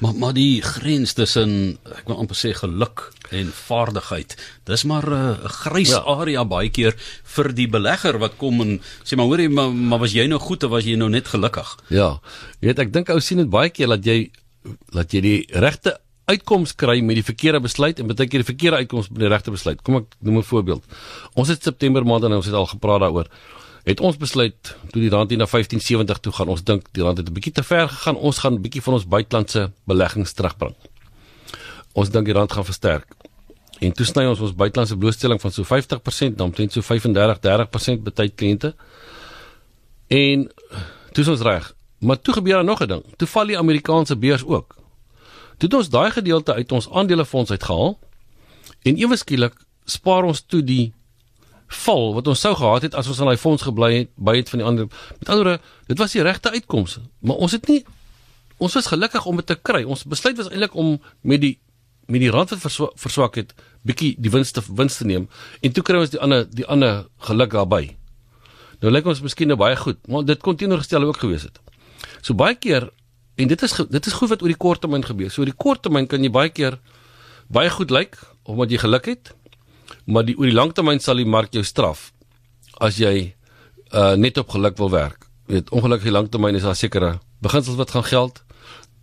Maar 0.01 0.15
maar 0.15 0.33
die 0.33 0.61
grens 0.61 1.13
tussen 1.13 1.77
ek 1.83 2.07
wil 2.09 2.19
amper 2.23 2.37
sê 2.37 2.53
geluk 2.57 3.09
en 3.33 3.49
vaardigheid. 3.53 4.35
Dis 4.69 4.83
maar 4.83 5.07
'n 5.09 5.13
uh, 5.13 5.49
grys 5.63 5.89
ja. 5.95 6.03
area 6.05 6.45
baie 6.45 6.69
keer 6.69 6.95
vir 7.35 7.53
die 7.53 7.67
belegger 7.67 8.19
wat 8.19 8.37
kom 8.37 8.61
en 8.61 8.81
sê 9.03 9.15
maar 9.15 9.25
hoorie 9.25 9.49
maar, 9.49 9.71
maar 9.71 9.99
was 9.99 10.13
jy 10.13 10.27
nou 10.27 10.39
goed 10.39 10.63
of 10.63 10.71
was 10.71 10.85
jy 10.85 10.95
nou 10.95 11.09
net 11.09 11.27
gelukkig? 11.27 11.77
Ja. 11.89 12.19
Jy 12.59 12.67
weet 12.67 12.79
ek 12.79 12.93
dink 12.93 13.09
ou 13.09 13.19
sien 13.19 13.37
dit 13.37 13.49
baie 13.49 13.69
keer 13.69 13.87
dat 13.87 14.05
jy 14.05 14.31
dat 14.93 15.11
jy 15.11 15.21
die 15.21 15.39
regte 15.49 15.99
uitkoms 16.25 16.75
kry 16.75 17.01
met 17.01 17.19
die 17.19 17.25
verkeerde 17.25 17.59
besluit 17.59 17.99
en 17.99 18.07
baie 18.07 18.27
keer 18.27 18.43
die 18.43 18.51
verkeerde 18.51 18.77
uitkoms 18.77 19.09
met 19.09 19.19
die 19.19 19.31
regte 19.31 19.51
besluit. 19.51 19.81
Kom 19.81 19.95
ek 19.95 20.15
noem 20.19 20.37
'n 20.37 20.43
voorbeeld. 20.43 20.83
Ons 21.33 21.47
het 21.47 21.63
September 21.63 22.05
maand 22.05 22.23
en 22.23 22.33
ons 22.33 22.45
het 22.45 22.55
al 22.55 22.65
gepraat 22.65 23.01
daaroor 23.01 23.27
het 23.83 23.99
ons 23.99 24.17
besluit 24.17 24.75
toe 24.91 25.01
die 25.01 25.09
rand 25.09 25.29
hier 25.29 25.39
na 25.39 25.47
1570 25.49 26.19
toe 26.23 26.33
gaan 26.33 26.51
ons 26.53 26.63
dink 26.63 26.87
die 26.95 27.03
rand 27.03 27.17
het 27.17 27.29
'n 27.29 27.33
bietjie 27.33 27.53
te 27.53 27.63
ver 27.63 27.89
gegaan 27.89 28.15
ons 28.15 28.37
gaan 28.37 28.53
'n 28.53 28.61
bietjie 28.61 28.81
van 28.81 28.93
ons 28.93 29.07
buitelandse 29.07 29.71
beleggings 29.85 30.33
terugbring. 30.33 30.75
Ons 31.93 32.09
dink 32.09 32.25
die 32.25 32.33
rand 32.33 32.51
gaan 32.51 32.65
versterk. 32.65 33.07
En 33.79 33.91
toe 33.91 34.05
sny 34.05 34.25
ons 34.25 34.39
ons 34.39 34.55
buitelandse 34.55 34.97
blootstelling 34.97 35.41
van 35.41 35.51
so 35.51 35.63
50% 35.63 36.37
na 36.37 36.43
omtrent 36.43 36.71
so 36.71 36.81
35 36.81 37.39
30% 37.39 38.03
by 38.03 38.11
tyd 38.11 38.35
kliënte. 38.35 38.75
En 40.07 40.51
toe 41.11 41.23
is 41.23 41.27
ons 41.27 41.41
reg 41.41 41.73
maar 42.03 42.21
toe 42.21 42.33
gebeur 42.33 42.53
daar 42.53 42.63
nog 42.63 42.81
'n 42.81 42.87
ding. 42.87 43.03
Toe 43.15 43.27
val 43.27 43.45
die 43.45 43.57
Amerikaanse 43.57 44.17
beurs 44.17 44.43
ook. 44.43 44.75
Toe 45.57 45.69
het 45.69 45.73
ons 45.73 45.89
daai 45.89 46.11
gedeelte 46.11 46.53
uit 46.53 46.71
ons 46.71 46.89
aandelefonds 46.89 47.51
uitgehaal 47.51 47.99
en 48.81 48.97
ewe 48.97 49.15
skielik 49.15 49.53
spaar 49.85 50.23
ons 50.23 50.41
toe 50.41 50.63
die 50.63 50.93
val 51.75 52.13
wat 52.13 52.27
ons 52.27 52.39
sou 52.39 52.53
gehad 52.55 52.87
het 52.87 52.95
as 52.95 53.07
ons 53.07 53.19
aan 53.19 53.31
daai 53.31 53.41
fonds 53.41 53.65
gebly 53.65 53.91
het 53.97 54.13
by 54.15 54.37
het 54.37 54.49
van 54.49 54.61
die 54.61 54.67
ander 54.67 54.87
met 55.19 55.29
ander 55.29 55.43
woorde 55.43 55.61
dit 55.87 55.99
was 55.99 56.15
die 56.15 56.23
regte 56.23 56.51
uitkoms 56.51 56.99
maar 57.19 57.35
ons 57.35 57.51
het 57.57 57.67
nie 57.67 57.83
ons 58.63 58.77
was 58.77 58.89
gelukkig 58.91 59.25
om 59.25 59.39
dit 59.41 59.49
te 59.51 59.57
kry. 59.59 59.83
Ons 59.83 60.05
besluit 60.09 60.37
was 60.39 60.49
eintlik 60.51 60.75
om 60.79 60.95
met 61.21 61.41
die 61.43 61.57
met 62.11 62.19
die 62.19 62.31
rand 62.31 62.49
wat 62.51 62.59
verswa, 62.59 62.89
verswak 62.99 63.37
het 63.39 63.53
bietjie 63.87 64.09
die 64.19 64.31
wins 64.31 64.51
te 64.51 64.59
wins 64.75 64.97
te 64.99 65.05
neem. 65.07 65.29
En 65.63 65.71
toe 65.71 65.83
kry 65.87 66.01
ons 66.01 66.11
die 66.11 66.19
ander 66.19 66.43
die 66.51 66.65
ander 66.67 67.05
geluk 67.29 67.53
daarbey 67.55 67.85
nou 68.83 68.91
lyk 68.91 69.07
ons 69.07 69.21
miskien 69.23 69.47
nou 69.47 69.55
baie 69.59 69.77
goed 69.79 70.01
maar 70.11 70.25
dit 70.27 70.41
kon 70.43 70.59
teenoorgestel 70.59 71.07
ook 71.07 71.21
gewees 71.23 71.47
het. 71.47 71.61
So 72.21 72.35
baie 72.35 72.57
keer 72.59 72.89
en 73.39 73.47
dit 73.47 73.63
is 73.63 73.77
dit 73.95 74.11
is 74.11 74.17
goed 74.19 74.33
wat 74.33 74.43
oor 74.43 74.51
die 74.51 74.59
kort 74.59 74.83
termyn 74.83 75.05
gebeur. 75.07 75.31
So 75.31 75.41
oor 75.43 75.51
die 75.51 75.59
kort 75.65 75.83
termyn 75.85 76.09
kan 76.11 76.23
jy 76.23 76.31
baie 76.33 76.51
keer 76.51 76.79
baie 77.47 77.71
goed 77.71 77.91
lyk 77.91 78.19
omdat 78.43 78.75
jy 78.75 78.83
geluk 78.83 79.07
het 79.07 79.33
maar 80.05 80.25
die 80.27 80.35
oor 80.37 80.49
die 80.49 80.57
langtermyn 80.57 81.01
sal 81.03 81.19
die 81.21 81.29
mark 81.29 81.53
jou 81.53 81.63
straf 81.63 82.11
as 82.81 82.99
jy 83.01 83.33
uh 83.93 84.15
net 84.17 84.39
op 84.41 84.49
geluk 84.49 84.77
wil 84.81 84.89
werk. 84.93 85.27
Jy 85.47 85.59
weet 85.59 85.69
ongelukkig 85.75 86.13
langtermyn 86.13 86.57
is 86.57 86.65
daar 86.65 86.77
sekere 86.77 87.19
beginsels 87.43 87.77
wat 87.77 87.93
gaan 87.93 88.07
geld 88.09 88.41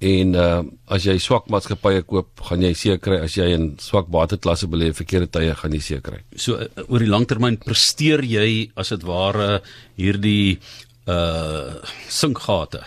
en 0.00 0.34
uh 0.34 0.62
as 0.88 1.04
jy 1.04 1.18
swak 1.20 1.50
maatskappye 1.52 2.02
koop, 2.08 2.40
gaan 2.48 2.64
jy 2.64 2.72
seker 2.74 3.02
kry 3.04 3.18
as 3.24 3.36
jy 3.36 3.50
in 3.54 3.74
swak 3.80 4.08
bateklasse 4.10 4.68
belê 4.70 4.90
verkeerde 4.96 5.30
tye 5.30 5.54
gaan 5.54 5.76
jy 5.76 5.82
seker 5.84 6.06
kry. 6.08 6.22
So 6.36 6.56
uh, 6.56 6.70
oor 6.88 7.04
die 7.04 7.10
langtermyn 7.10 7.60
presteer 7.60 8.24
jy 8.24 8.70
as 8.76 8.94
dit 8.94 9.04
ware 9.06 9.60
hierdie 10.00 10.58
uh 11.10 11.76
sinkgate 12.08 12.82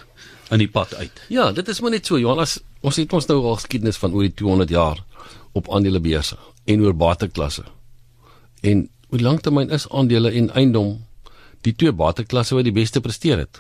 in 0.54 0.62
die 0.62 0.70
pad 0.70 0.94
uit. 0.96 1.24
Ja, 1.34 1.52
dit 1.52 1.70
is 1.70 1.82
maar 1.82 1.94
net 1.94 2.06
so 2.06 2.20
Johannes, 2.20 2.60
ons 2.82 3.00
het 3.00 3.14
ons 3.14 3.30
nou 3.30 3.40
al 3.42 3.58
geskiedenis 3.62 3.98
van 4.02 4.14
oor 4.14 4.28
die 4.28 4.36
200 4.38 4.74
jaar 4.74 5.00
op 5.58 5.70
aandelebeurse 5.74 6.38
en 6.66 6.84
oor 6.86 6.94
bateklasse. 6.98 7.66
En 8.64 8.90
oor 9.12 9.20
langtermyn 9.20 9.70
is 9.76 9.90
aandele 9.90 10.32
en 10.32 10.50
eiendom 10.56 10.96
die 11.68 11.76
twee 11.76 11.92
bateklasse 11.92 12.56
wat 12.56 12.68
die 12.68 12.76
beste 12.76 13.02
presteer 13.04 13.44
het. 13.44 13.60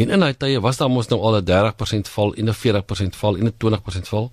En 0.00 0.10
in 0.10 0.24
daai 0.24 0.34
tye 0.36 0.60
was 0.64 0.80
daar 0.80 0.90
mos 0.90 1.08
nou 1.12 1.20
al 1.20 1.36
'n 1.40 1.44
30% 1.44 2.08
val 2.08 2.34
en 2.34 2.48
'n 2.48 2.54
40% 2.54 3.16
val 3.16 3.36
en 3.36 3.46
'n 3.46 3.56
20% 3.58 4.08
val. 4.08 4.30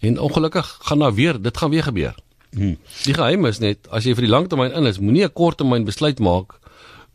En 0.00 0.20
ongelukkig 0.20 0.78
gaan 0.80 0.98
daar 0.98 1.14
weer, 1.14 1.42
dit 1.42 1.56
gaan 1.56 1.70
weer 1.70 1.82
gebeur. 1.82 2.14
Hmm. 2.50 2.78
Die 3.04 3.14
geheim 3.14 3.44
is 3.44 3.58
net 3.58 3.88
as 3.90 4.04
jy 4.04 4.14
vir 4.14 4.24
die 4.24 4.30
langtermyn 4.30 4.72
in 4.72 4.86
is, 4.86 4.98
moenie 4.98 5.24
'n 5.24 5.32
korttermyn 5.32 5.84
besluit 5.84 6.18
maak 6.18 6.58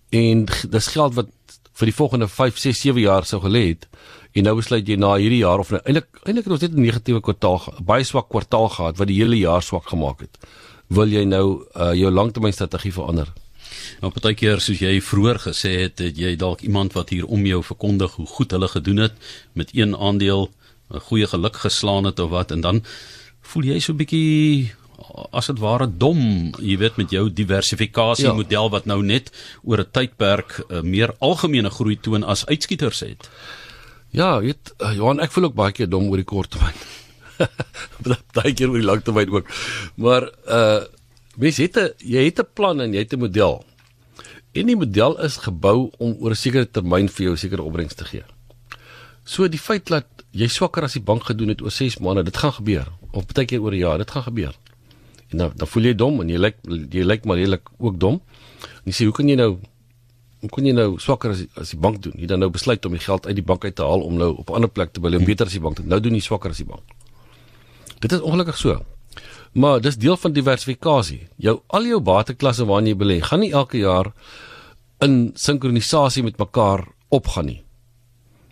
en 0.09 0.45
dis 0.69 0.87
geld 0.87 1.13
wat 1.13 1.27
vir 1.73 1.85
die 1.85 1.95
volgende 1.95 2.27
5, 2.27 2.57
6, 2.57 2.81
7 2.81 3.01
jaar 3.01 3.25
sou 3.25 3.41
gelê 3.41 3.67
het 3.67 3.87
en 4.31 4.43
nou 4.43 4.55
besluit 4.55 4.87
jy 4.87 4.95
na 4.95 5.15
hierdie 5.15 5.41
jaar 5.41 5.59
of 5.59 5.71
nou 5.71 5.81
eintlik 5.83 6.07
eintlik 6.23 6.45
het 6.45 6.53
ons 6.53 6.61
net 6.61 6.73
'n 6.73 6.81
negatiewe 6.81 7.21
kwartaal, 7.21 7.73
baie 7.81 8.03
swak 8.03 8.29
kwartaal 8.29 8.69
gehad 8.69 8.97
wat 8.97 9.07
die 9.07 9.17
hele 9.17 9.37
jaar 9.37 9.63
swak 9.63 9.87
gemaak 9.87 10.19
het 10.19 10.37
wil 10.91 11.11
jy 11.11 11.23
nou 11.25 11.45
uh, 11.75 11.93
jou 11.95 12.11
langtermynstrategie 12.11 12.93
verander? 12.93 13.31
Nou 14.03 14.11
partykeer 14.11 14.59
soos 14.63 14.81
jy 14.83 14.99
vroeër 15.03 15.39
gesê 15.47 15.71
het, 15.85 16.01
het 16.03 16.17
jy 16.19 16.35
dalk 16.39 16.63
iemand 16.67 16.95
wat 16.97 17.13
hier 17.13 17.25
om 17.25 17.45
jou 17.47 17.61
verkondig 17.63 18.17
hoe 18.19 18.27
goed 18.27 18.51
hulle 18.51 18.67
gedoen 18.67 19.05
het 19.07 19.15
met 19.53 19.71
een 19.73 19.95
aandeel 19.95 20.49
'n 20.91 20.99
goeie 20.99 21.27
geluk 21.27 21.55
geslaan 21.55 22.03
het 22.03 22.19
of 22.19 22.29
wat 22.29 22.51
en 22.51 22.61
dan 22.61 22.83
voel 23.41 23.63
jy 23.63 23.79
so 23.79 23.93
'n 23.93 23.97
bietjie 23.97 24.71
as 25.31 25.47
dit 25.47 25.59
ware 25.59 25.87
dom, 25.87 26.51
jy 26.59 26.77
weet 26.77 26.97
met 26.97 27.11
jou 27.11 27.29
diversifikasie 27.29 28.25
ja. 28.25 28.33
model 28.33 28.69
wat 28.69 28.85
nou 28.85 29.01
net 29.03 29.31
oor 29.63 29.79
'n 29.79 29.91
tydperk 29.91 30.59
uh, 30.69 30.81
meer 30.81 31.13
algemene 31.19 31.69
groei 31.69 31.97
toon 31.99 32.23
as 32.23 32.45
uitskieters 32.45 32.99
het. 32.99 33.29
Ja, 34.11 34.39
weet 34.39 34.73
uh, 34.79 34.93
Johan, 34.95 35.19
ek 35.19 35.31
voel 35.31 35.43
ook 35.43 35.55
baie 35.55 35.71
keer 35.71 35.89
dom 35.89 36.09
oor 36.09 36.17
die 36.17 36.27
kort 36.27 36.51
termyn. 36.51 36.75
baie 38.37 38.53
keer 38.53 38.69
oor 38.69 38.79
die 38.79 38.87
lang 38.87 39.03
termyn 39.03 39.31
ook. 39.31 39.47
Maar 39.95 40.29
uh 40.47 40.81
mens 41.37 41.57
het 41.57 41.77
'n 41.77 41.93
jy 41.97 42.25
het 42.25 42.39
'n 42.39 42.47
plan 42.53 42.81
en 42.81 42.93
jy 42.93 42.99
het 42.99 43.13
'n 43.13 43.19
model. 43.19 43.63
En 44.51 44.65
die 44.65 44.75
model 44.75 45.19
is 45.23 45.37
gebou 45.37 45.91
om 45.97 46.15
oor 46.19 46.31
'n 46.31 46.35
sekere 46.35 46.67
termyn 46.71 47.09
vir 47.09 47.23
jou 47.23 47.33
'n 47.33 47.37
sekere 47.37 47.63
opbrengs 47.63 47.95
te 47.95 48.05
gee. 48.05 48.23
So 49.23 49.47
die 49.47 49.59
feit 49.59 49.87
dat 49.87 50.05
jy 50.31 50.47
swakker 50.47 50.83
as 50.83 50.93
die 50.93 51.03
bank 51.03 51.23
gedoen 51.23 51.47
het 51.47 51.61
oor 51.61 51.71
6 51.71 51.97
maande, 51.97 52.23
dit 52.23 52.37
gaan 52.37 52.53
gebeur. 52.53 52.87
Of 53.11 53.25
baie 53.25 53.45
keer 53.45 53.61
oor 53.61 53.71
'n 53.71 53.77
jaar, 53.77 53.97
dit 53.97 54.11
gaan 54.11 54.23
gebeur. 54.23 54.55
En 55.29 55.37
dan 55.37 55.51
dan 55.55 55.67
voel 55.67 55.83
jy 55.83 55.95
dom 55.95 56.21
en 56.21 56.29
jy 56.29 56.37
lyk 56.37 56.57
jy 56.89 57.03
lyk 57.03 57.25
maar 57.25 57.37
redelik 57.37 57.69
ook 57.77 57.99
dom. 57.99 58.21
En 58.83 58.91
jy 58.91 58.91
sê 58.91 59.03
hoe 59.05 59.13
kan 59.13 59.27
jy 59.27 59.35
nou 59.35 59.59
hoe 60.41 60.49
kan 60.49 60.65
jy 60.65 60.73
nou 60.73 60.99
swakker 60.99 61.31
as 61.31 61.45
as 61.55 61.69
die 61.69 61.79
bank 61.79 62.01
doen? 62.01 62.13
Jy 62.17 62.27
dan 62.27 62.39
nou 62.39 62.49
besluit 62.49 62.85
om 62.85 62.91
die 62.91 63.03
geld 63.03 63.27
uit 63.27 63.35
die 63.35 63.45
bank 63.45 63.65
uit 63.65 63.75
te 63.75 63.83
haal 63.83 64.01
om 64.01 64.17
nou 64.17 64.35
op 64.37 64.49
'n 64.49 64.53
ander 64.53 64.69
plek 64.69 64.91
te 64.93 64.99
bly 64.99 65.15
om 65.15 65.25
beter 65.25 65.45
as 65.45 65.53
die 65.53 65.61
bank 65.61 65.75
te. 65.75 65.83
Nou 65.83 65.99
doen 65.99 66.13
jy 66.13 66.19
swakker 66.19 66.49
as 66.49 66.57
die 66.57 66.65
bank. 66.65 66.81
Dit 68.01 68.11
is 68.11 68.21
ongelukkig 68.21 68.57
so. 68.57 68.79
Maar 69.53 69.81
dis 69.83 69.97
deel 69.99 70.17
van 70.17 70.33
diversifikasie. 70.33 71.27
Jou 71.37 71.59
al 71.67 71.85
jou 71.85 71.99
bateklasse 72.01 72.65
waarin 72.65 72.87
jy 72.89 72.95
belê, 72.97 73.17
gaan 73.21 73.43
nie 73.43 73.51
elke 73.51 73.81
jaar 73.81 74.11
in 75.03 75.31
sinkronisasie 75.35 76.23
met 76.23 76.39
mekaar 76.39 76.85
opgaan 77.09 77.49
nie. 77.49 77.59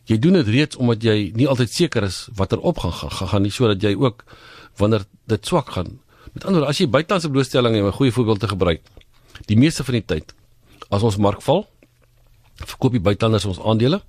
Jy 0.09 0.17
doen 0.21 0.39
dit 0.39 0.47
reeds 0.49 0.77
omdat 0.81 1.03
jy 1.05 1.31
nie 1.38 1.47
altyd 1.47 1.71
seker 1.71 2.05
is 2.07 2.27
watter 2.38 2.59
op 2.65 2.81
gaan 2.81 2.93
gaan, 2.93 3.29
gaan 3.29 3.45
nie 3.45 3.53
sodat 3.53 3.83
jy 3.85 3.93
ook 3.97 4.23
wanneer 4.81 5.05
dit 5.29 5.45
swak 5.45 5.69
gaan. 5.77 5.99
Met 6.33 6.45
ander 6.45 6.62
woorde, 6.62 6.73
as 6.73 6.81
jy 6.81 6.89
buitelandse 6.89 7.29
blootstelling 7.29 7.75
het, 7.75 7.85
'n 7.85 7.97
goeie 7.97 8.12
voorbeeld 8.12 8.39
te 8.39 8.47
gebruik. 8.47 8.81
Die 9.45 9.57
meeste 9.57 9.83
van 9.83 9.93
die 9.93 10.05
tyd 10.05 10.33
as 10.89 11.03
ons 11.03 11.17
mark 11.17 11.41
val, 11.41 11.67
verkoop 12.55 12.91
die 12.91 13.01
buitelanders 13.01 13.45
ons 13.45 13.59
aandele. 13.59 14.01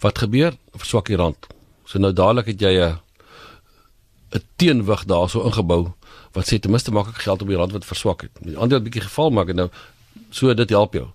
Wat 0.00 0.18
gebeur? 0.18 0.56
Verswak 0.74 1.06
die 1.06 1.16
rand. 1.16 1.46
So 1.84 1.98
nou 1.98 2.12
dadelik 2.12 2.46
het 2.46 2.60
jy 2.60 2.72
'n 2.78 2.98
'n 4.34 4.42
teenwig 4.56 5.04
daarso 5.04 5.44
ingebou 5.44 5.92
wat 6.32 6.46
sê 6.46 6.58
ten 6.58 6.70
minste 6.70 6.92
maak 6.92 7.08
ek 7.08 7.22
geld 7.26 7.42
op 7.42 7.48
die 7.48 7.56
rand 7.56 7.72
wat 7.72 7.84
verswak 7.84 8.20
het. 8.22 8.32
Die 8.40 8.58
aandele 8.58 8.80
het 8.80 8.88
bietjie 8.88 9.08
geval 9.08 9.30
maar 9.30 9.54
nou 9.54 9.70
so 10.30 10.54
dit 10.54 10.70
help 10.70 10.92
jou. 10.94 11.08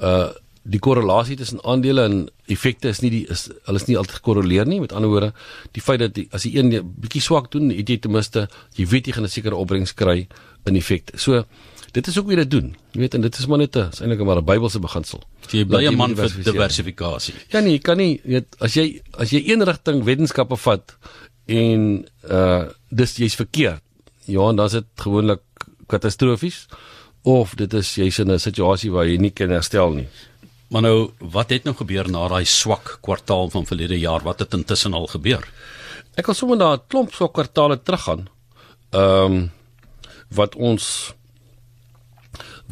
Uh 0.00 0.30
die 0.62 0.78
korrelasie 0.78 1.34
tussen 1.36 1.58
aandele 1.66 2.04
en 2.06 2.18
effekte 2.46 2.88
is 2.92 3.00
nie 3.02 3.10
die 3.10 3.22
is 3.34 3.48
hulle 3.66 3.80
is 3.80 3.88
nie 3.88 3.96
altyd 3.98 4.20
gekorreleer 4.20 4.68
nie. 4.70 4.78
Met 4.80 4.92
ander 4.94 5.10
woorde, 5.10 5.32
die 5.74 5.82
feit 5.82 5.98
dat 5.98 6.14
die, 6.14 6.28
as 6.30 6.46
die 6.46 6.52
een 6.54 6.70
bietjie 7.02 7.22
swak 7.24 7.50
doen, 7.50 7.72
het 7.74 7.88
jy 7.90 7.98
ten 7.98 8.14
minste 8.14 8.46
jy 8.78 8.86
weet 8.86 9.10
jy 9.10 9.16
gaan 9.16 9.26
'n 9.26 9.34
sekere 9.34 9.58
opbrengs 9.58 9.94
kry 9.94 10.28
in 10.66 10.76
effekte. 10.76 11.18
So 11.18 11.44
dit 11.92 12.06
is 12.06 12.18
ook 12.18 12.30
hoe 12.30 12.36
dit 12.36 12.50
doen. 12.50 12.76
Jy 12.92 13.00
weet 13.00 13.14
en 13.14 13.20
dit 13.20 13.38
is 13.38 13.46
maar 13.46 13.58
net 13.58 13.76
'n 13.76 13.90
eintlik 13.90 14.24
maar 14.24 14.38
'n 14.38 14.44
Bybelse 14.44 14.78
beginsel. 14.78 15.20
So 15.48 15.56
jy 15.56 15.64
bly 15.64 15.86
'n 15.86 15.96
man 15.96 16.14
vir 16.14 16.30
diversifikasie. 16.30 17.34
Ja 17.50 17.60
nee, 17.60 17.78
kan 17.78 17.96
nie 17.96 18.20
weet 18.24 18.54
as 18.60 18.74
jy 18.74 19.02
as 19.18 19.30
jy 19.30 19.42
een 19.50 19.64
rigting 19.64 20.04
wetenskappe 20.04 20.56
vat 20.56 20.96
en 21.46 22.08
uh 22.30 22.64
dis 22.90 23.16
jy's 23.16 23.34
verkeerd. 23.34 23.82
Ja, 24.24 24.48
en 24.48 24.56
dan's 24.56 24.72
dit 24.72 24.86
gewoonlik 24.96 25.42
katastrofies 25.86 26.66
of 27.22 27.54
dit 27.54 27.74
is 27.74 27.94
jy's 27.94 28.18
in 28.18 28.30
'n 28.30 28.38
situasie 28.38 28.90
waar 28.90 29.06
jy 29.06 29.16
nie 29.16 29.30
kan 29.30 29.50
herstel 29.50 29.90
nie. 29.90 30.08
Maar 30.68 30.82
nou, 30.82 31.10
wat 31.18 31.50
het 31.50 31.64
nou 31.64 31.74
gebeur 31.76 32.08
na 32.10 32.28
daai 32.28 32.44
swak 32.44 32.98
kwartaal 33.00 33.50
van 33.50 33.66
verlede 33.66 33.98
jaar? 33.98 34.22
Wat 34.24 34.38
het 34.38 34.54
intussen 34.54 34.94
al 34.94 35.06
gebeur? 35.06 35.44
Ek 36.16 36.26
wil 36.26 36.34
sommer 36.34 36.56
na 36.56 36.74
'n 36.74 36.80
klomp 36.88 37.12
swak 37.12 37.32
kwartaale 37.32 37.82
teruggaan. 37.82 38.28
Ehm 38.90 39.32
um, 39.32 39.50
wat 40.28 40.54
ons 40.54 41.14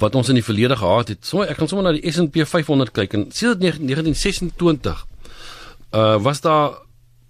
wat 0.01 0.15
ons 0.15 0.29
in 0.29 0.35
die 0.35 0.45
verlede 0.45 0.77
gehad 0.77 1.09
het. 1.09 1.27
Sommer 1.27 1.49
ek 1.49 1.59
gaan 1.59 1.69
sommer 1.69 1.93
na 1.93 1.99
die 1.99 2.11
S&P 2.11 2.47
500 2.47 2.93
kyk 2.93 3.15
en 3.15 3.27
sien 3.31 3.53
dit 3.59 3.61
1926 3.61 5.07
uh 5.93 6.17
was 6.23 6.41
daar 6.41 6.79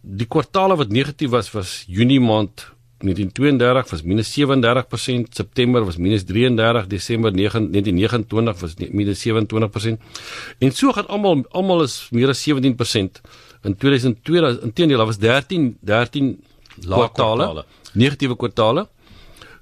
die 0.01 0.27
kwartaale 0.27 0.77
wat 0.77 0.89
negatief 0.89 1.31
was 1.31 1.51
was 1.53 1.85
Junie 1.87 2.21
maand 2.21 2.67
1932 3.01 3.91
was 3.91 4.03
minus 4.03 4.29
37%, 4.37 5.33
September 5.33 5.85
was 5.85 5.97
minus 5.97 6.25
33, 6.25 6.87
Desember 6.87 7.33
9, 7.33 7.71
1929 7.73 8.61
was 8.61 8.75
minus 8.93 9.25
27%. 9.25 9.97
En 10.59 10.73
so 10.73 10.93
gaan 10.93 11.09
almal 11.09 11.45
almal 11.51 11.83
is 11.83 12.09
meer 12.11 12.29
as 12.29 12.45
17% 12.49 13.21
in 13.63 13.77
2002 13.77 14.61
inteendeel 14.63 15.07
was 15.07 15.19
13 15.19 15.79
13 15.81 16.45
kwartale 16.81 17.65
negatiewe 17.93 18.37
kwartale 18.37 18.89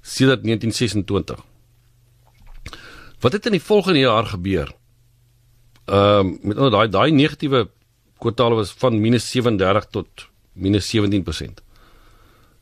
sedert 0.01 0.43
1926. 0.43 1.39
Wat 3.19 3.31
het 3.31 3.45
in 3.45 3.51
die 3.51 3.63
volgende 3.63 3.99
jaar 3.99 4.25
gebeur? 4.25 4.75
Ehm 5.85 6.27
um, 6.27 6.39
met 6.41 6.57
ander 6.57 6.71
daai 6.71 6.89
daai 6.89 7.11
negatiewe 7.11 7.69
kwartale 8.17 8.55
was 8.55 8.71
van 8.71 8.99
minus 8.99 9.31
37 9.31 9.85
tot 9.89 10.28
minus 10.59 10.95
17%. 10.95 11.63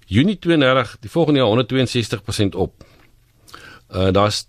Junie 0.05 0.39
32, 0.39 0.97
die 0.99 1.10
volgende 1.10 1.39
jaar 1.39 1.65
162% 2.45 2.55
op. 2.55 2.86
Uh 3.91 4.12
daar's 4.12 4.47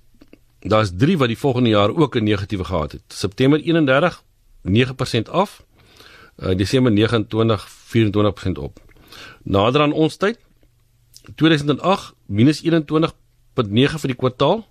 daar's 0.61 0.90
3 0.96 1.18
wat 1.18 1.28
die 1.28 1.38
volgende 1.38 1.68
jaar 1.68 1.90
ook 1.94 2.14
'n 2.14 2.24
negatiewe 2.24 2.64
gehad 2.64 2.92
het. 2.92 3.02
September 3.08 3.61
31 3.61 4.22
9% 4.62 5.28
af. 5.30 5.64
Uh 6.37 6.56
Desember 6.56 6.92
29 6.92 7.68
24% 7.68 8.58
op. 8.58 8.80
Nader 9.42 9.80
aan 9.80 9.92
ons 9.92 10.16
tyd 10.16 10.38
2008 11.34 12.14
minus 12.26 12.62
21.9 12.62 14.00
vir 14.00 14.12
die 14.12 14.14
kwartaal. 14.14 14.66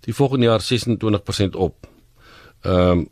Die 0.00 0.14
volgende 0.14 0.46
jaar 0.46 0.60
26% 0.60 1.54
op. 1.54 1.86
Ehm 2.62 2.90
um, 2.90 3.08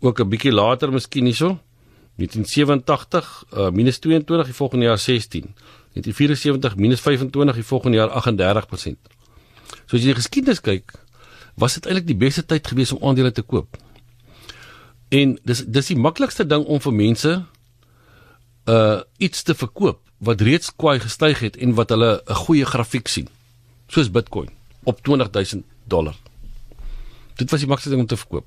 ook 0.00 0.20
'n 0.20 0.28
bietjie 0.28 0.52
later 0.52 0.92
miskien 0.92 1.24
hierso. 1.24 1.58
1987 2.18 3.44
uh, 3.52 3.70
minus 3.70 3.98
22 4.02 4.46
die 4.50 4.54
volgende 4.54 4.84
jaar 4.84 4.98
16. 4.98 5.54
1974 5.94 6.76
minus 6.76 7.00
25 7.00 7.54
die 7.54 7.64
volgende 7.64 7.96
jaar 7.96 8.10
38%. 8.10 8.96
So 9.86 9.96
as 9.96 10.02
jy 10.02 10.10
die 10.10 10.18
geskiedenis 10.18 10.60
kyk, 10.64 10.96
was 11.58 11.78
dit 11.78 11.86
eintlik 11.86 12.08
die 12.08 12.18
beste 12.18 12.42
tyd 12.46 12.66
gewees 12.66 12.92
om 12.94 13.02
aandele 13.06 13.30
te 13.34 13.42
koop. 13.42 13.78
En 15.14 15.38
dis 15.46 15.62
dis 15.64 15.92
die 15.92 15.98
maklikste 15.98 16.46
ding 16.46 16.66
om 16.66 16.82
vir 16.82 16.94
mense 16.94 17.32
uh 18.68 19.00
iets 19.22 19.42
te 19.46 19.54
verkoop 19.56 20.02
wat 20.18 20.42
reeds 20.44 20.74
kwai 20.74 20.98
gestyg 21.00 21.40
het 21.40 21.56
en 21.56 21.74
wat 21.78 21.94
hulle 21.94 22.22
'n 22.26 22.40
goeie 22.44 22.66
grafiek 22.66 23.08
sien. 23.08 23.28
Soos 23.88 24.10
Bitcoin 24.10 24.50
op 24.84 25.02
20000 25.02 25.64
dollar. 25.86 26.16
Dit 27.36 27.50
was 27.50 27.60
die 27.60 27.68
maklikste 27.68 27.90
ding 27.90 28.02
om 28.02 28.06
te 28.06 28.16
verkoop. 28.16 28.46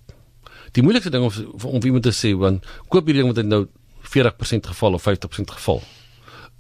Die 0.72 0.84
moeilikste 0.84 1.12
ding 1.12 1.26
om 1.26 1.32
om 1.68 1.84
iemand 1.84 2.04
te 2.08 2.14
sê 2.16 2.32
want 2.38 2.66
koop 2.88 3.06
hierdie 3.06 3.24
ding 3.24 3.34
met 3.34 3.46
nou 3.46 3.66
40% 4.12 4.72
geval 4.72 4.94
of 4.94 5.08
50% 5.08 5.56
geval. 5.58 5.82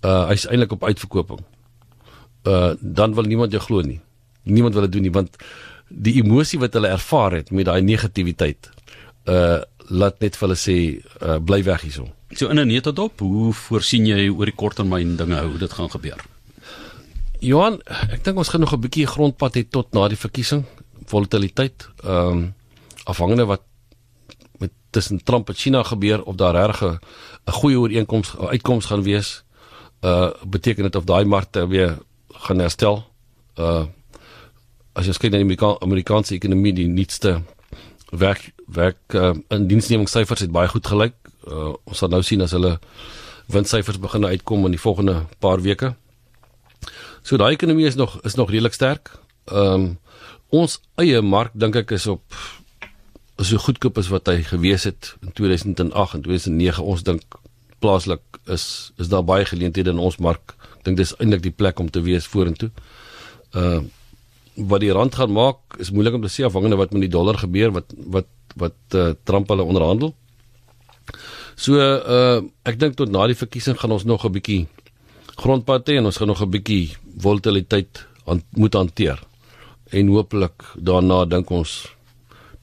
Uh 0.04 0.28
hy's 0.32 0.47
eintlik 0.47 0.71
op 0.71 0.84
uitverkoping. 0.84 1.43
Uh 2.47 2.74
dan 2.80 3.13
wil 3.13 3.30
niemand 3.30 3.52
jou 3.52 3.62
glo 3.63 3.82
nie. 3.82 4.00
Niemand 4.43 4.74
wil 4.74 4.88
dit 4.88 4.91
doen 4.91 5.08
nie 5.08 5.15
want 5.15 5.38
die 5.88 6.15
emosie 6.24 6.60
wat 6.60 6.74
hulle 6.74 6.88
ervaar 6.88 7.36
het 7.39 7.52
met 7.52 7.67
daai 7.67 7.82
negativiteit 7.82 8.71
uh 9.28 9.62
laat 9.91 10.21
net 10.24 10.38
vir 10.39 10.47
hulle 10.47 10.60
sê 10.60 10.78
uh 11.21 11.39
bly 11.39 11.63
weg 11.63 11.88
hierso. 11.88 12.08
So 12.32 12.47
in 12.47 12.60
'n 12.60 12.67
netedop, 12.67 13.19
hoe 13.19 13.54
voorsien 13.54 14.06
jy 14.06 14.30
oor 14.30 14.45
die 14.45 14.56
korttermyn 14.56 15.17
dinge 15.17 15.41
hoe 15.41 15.58
dit 15.58 15.74
gaan 15.74 15.89
gebeur? 15.89 16.19
Johan, 17.39 17.82
ek 18.12 18.24
dink 18.24 18.38
ons 18.38 18.50
gaan 18.50 18.62
nog 18.62 18.74
'n 18.74 18.80
bietjie 18.80 19.08
grondpad 19.08 19.56
hê 19.56 19.63
tot 19.69 19.93
na 19.93 20.08
die 20.08 20.17
verkiesing, 20.17 20.65
volatiliteit. 21.06 21.88
Ehm 22.04 22.28
um, 22.28 22.54
afhangende 23.04 23.45
wat 23.45 23.62
met 24.62 24.71
tussen 24.93 25.24
Trump 25.24 25.50
en 25.50 25.56
China 25.56 25.84
gebeur 25.84 26.24
of 26.24 26.36
daar 26.36 26.56
regtig 26.56 27.00
'n 27.45 27.52
goeie 27.52 27.80
ooreenkoms 27.80 28.38
uitkoms 28.38 28.86
gaan 28.86 29.04
wees. 29.04 29.43
Uh 30.02 30.30
beteken 30.45 30.84
dit 30.84 30.95
of 30.95 31.04
daai 31.04 31.26
markte 31.26 31.67
weer 31.67 31.97
gaan 32.30 32.60
herstel. 32.60 33.04
Uh 33.58 33.86
as 34.93 35.08
jy 35.08 35.13
kyk 35.13 35.32
na 35.32 35.39
die 35.39 35.45
Amerika 35.45 35.76
Amerikaanse 35.80 36.36
ekonomie, 36.36 36.74
die 36.74 36.88
nuutste 36.88 37.41
werk 38.12 38.52
werk 38.67 39.15
uh, 39.15 39.34
in 39.50 39.67
diensnemingssyfers 39.67 40.43
het 40.45 40.52
baie 40.52 40.67
goed 40.67 40.88
gelyk. 40.88 41.15
Uh, 41.47 41.74
ons 41.88 41.97
sal 41.97 42.12
nou 42.12 42.21
sien 42.24 42.41
as 42.43 42.52
hulle 42.56 42.78
winssyfers 43.52 44.00
begin 44.00 44.26
uitkom 44.26 44.65
in 44.67 44.76
die 44.76 44.82
volgende 44.82 45.26
paar 45.39 45.63
weke. 45.63 45.93
So 47.24 47.38
daai 47.38 47.54
ekonomie 47.56 47.88
is 47.88 47.95
nog 47.95 48.19
is 48.28 48.36
nog 48.36 48.52
redelik 48.52 48.74
sterk. 48.78 49.13
Ehm 49.52 49.74
um, 49.74 49.89
ons 50.52 50.82
eie 51.00 51.21
mark 51.24 51.54
dink 51.56 51.78
ek 51.80 51.93
is 51.95 52.06
op 52.12 52.36
so 53.47 53.58
goedkoop 53.58 53.97
as 53.97 54.10
wat 54.12 54.27
hy 54.27 54.41
gewees 54.43 54.84
het 54.84 55.15
in 55.21 55.32
2008 55.34 56.17
en 56.17 56.21
2009 56.25 56.84
ons 56.84 57.04
dink 57.04 57.39
plaaslik 57.82 58.21
is 58.45 58.91
is 59.01 59.10
daar 59.10 59.23
baie 59.25 59.45
geleenthede 59.45 59.93
in 59.93 60.01
ons 60.01 60.19
mark. 60.21 60.56
Ek 60.77 60.86
dink 60.86 60.99
dis 60.99 61.13
eintlik 61.17 61.43
die 61.45 61.56
plek 61.56 61.80
om 61.80 61.89
te 61.89 62.04
wees 62.06 62.30
vorentoe. 62.30 62.71
Uh 63.54 63.82
wat 64.67 64.82
die 64.84 64.91
rand 64.91 65.15
gaan 65.15 65.32
maak 65.32 65.77
is 65.80 65.93
moeilik 65.95 66.17
om 66.17 66.21
te 66.21 66.30
sê 66.30 66.43
afhangende 66.43 66.77
wat 66.77 66.91
met 66.91 67.06
die 67.06 67.13
dollar 67.13 67.38
gebeur 67.39 67.71
wat 67.71 67.93
wat 68.15 68.27
wat 68.60 68.75
uh, 68.99 69.13
Trump 69.23 69.47
hulle 69.49 69.63
onderhandel. 69.63 70.12
So 71.56 71.80
uh 71.80 72.43
ek 72.67 72.77
dink 72.80 72.99
tot 72.99 73.10
na 73.10 73.25
die 73.32 73.39
verkiesing 73.39 73.80
gaan 73.80 73.95
ons 73.95 74.06
nog 74.06 74.25
'n 74.25 74.36
bietjie 74.38 74.67
grondpad 75.39 75.88
hê 75.89 75.97
en 75.97 76.06
ons 76.06 76.17
gaan 76.17 76.27
nog 76.27 76.41
'n 76.43 76.51
bietjie 76.51 76.93
volatiliteit 77.17 78.06
aan, 78.25 78.43
moet 78.51 78.73
hanteer. 78.73 79.23
En 79.89 80.08
hopelik 80.08 80.63
daarna 80.75 81.25
dink 81.25 81.49
ons 81.49 81.88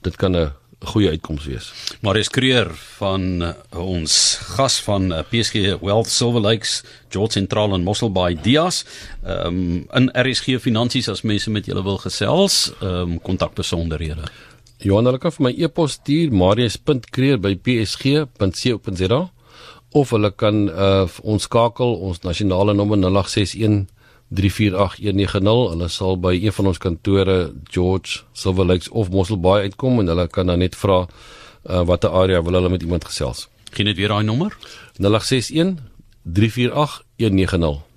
dit 0.02 0.16
kan 0.16 0.36
'n 0.36 0.52
goeie 0.84 1.10
uitkoms 1.10 1.46
wees. 1.48 1.70
Marius 2.00 2.30
Kreer 2.30 2.70
van 2.98 3.42
uh, 3.42 3.52
ons 3.82 4.12
gas 4.54 4.78
van 4.86 5.10
uh, 5.12 5.22
PSG 5.26 5.78
Wealth 5.82 6.10
Silver 6.10 6.40
Lakes, 6.40 6.82
George 7.10 7.32
Central 7.32 7.74
en 7.74 7.82
Mossel 7.82 8.12
Bay 8.12 8.38
Dias. 8.42 8.84
Ehm 9.24 9.46
um, 9.46 9.86
in 9.98 10.10
RSG 10.14 10.60
Finansies 10.62 11.08
as 11.08 11.22
mense 11.22 11.50
met 11.50 11.66
julle 11.66 11.82
wil 11.82 11.98
gesels, 11.98 12.68
ehm 12.80 13.16
um, 13.16 13.18
kontak 13.20 13.54
besonderhede. 13.58 14.30
Johan 14.78 15.10
hulle 15.10 15.18
kan 15.18 15.34
vir 15.34 15.48
my 15.48 15.54
e-pos 15.58 15.98
stuur 15.98 16.30
marius.kreer 16.30 17.40
by 17.42 17.56
psg.co.za 17.56 19.22
of 19.98 20.10
hulle 20.14 20.30
kan 20.36 20.68
uh, 20.68 21.06
ons 21.24 21.42
skakel 21.48 21.94
ons 22.08 22.20
nasionale 22.22 22.74
nommer 22.76 23.00
0861 23.00 23.86
348190 24.28 25.70
hulle 25.72 25.88
sal 25.88 26.18
by 26.20 26.34
een 26.36 26.52
van 26.52 26.66
ons 26.66 26.78
kantore 26.78 27.38
George 27.72 28.22
Silver 28.32 28.66
Lakes 28.66 28.88
of 28.88 29.10
Mossel 29.10 29.40
Bay 29.40 29.68
uitkom 29.68 30.00
en 30.02 30.12
hulle 30.12 30.28
kan 30.28 30.46
dan 30.46 30.58
net 30.58 30.76
vra 30.76 31.06
uh, 31.06 31.82
watter 31.88 32.10
area 32.10 32.42
wil 32.42 32.52
hulle 32.60 32.68
met 32.68 32.82
iemand 32.82 33.04
gesels. 33.04 33.48
Gee 33.72 33.84
net 33.84 33.96
weer 33.96 34.08
daai 34.12 34.24
nommer. 34.24 34.56
0861 35.00 35.80
348190 36.22 37.87